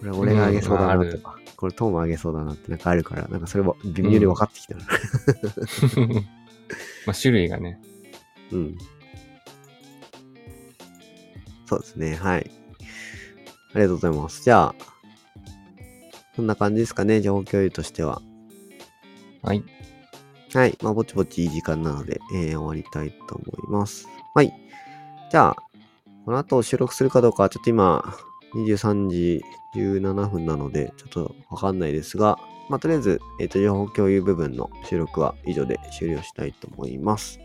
[0.01, 4.85] これ俺が上げそうだなとか、これトーマ上げそうだなってなんかあるから、なんかそれは微妙に分かってきたな。
[7.07, 7.81] まあ、種類がね。
[8.53, 8.79] うん。
[11.65, 12.17] そうですね。
[12.17, 12.51] はい。
[13.73, 14.45] ありがとうございます。
[14.45, 14.75] じゃあ、
[16.37, 18.21] そんな感じですかね、情報共有としては。
[19.41, 19.65] はい。
[20.53, 20.77] はい。
[20.83, 24.07] まあ、ぼちぼちいい時間なので、えー終わりたいと思います。
[24.35, 24.53] はい。
[25.31, 25.57] じゃあ、
[26.27, 28.15] この後収録するかどうかは、ちょっと今、
[28.55, 29.45] 23時
[29.75, 32.39] 17分なので、ちょっとわかんないですが、
[32.69, 37.39] まあ、とりあえず、えっ、と、情報共有部分の収録は以上で終了したいと思います。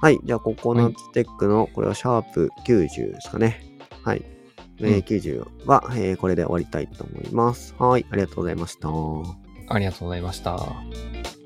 [0.00, 0.18] はい。
[0.22, 3.64] じゃあ、ココナッツテックの、これはシャープ90ですかね。
[4.04, 4.24] はい。
[4.80, 7.74] えーうん90は、えーこれで終わりたいと思います。
[7.78, 8.06] はい。
[8.10, 8.88] ありがとうございました。
[9.68, 11.37] ありがとうございました。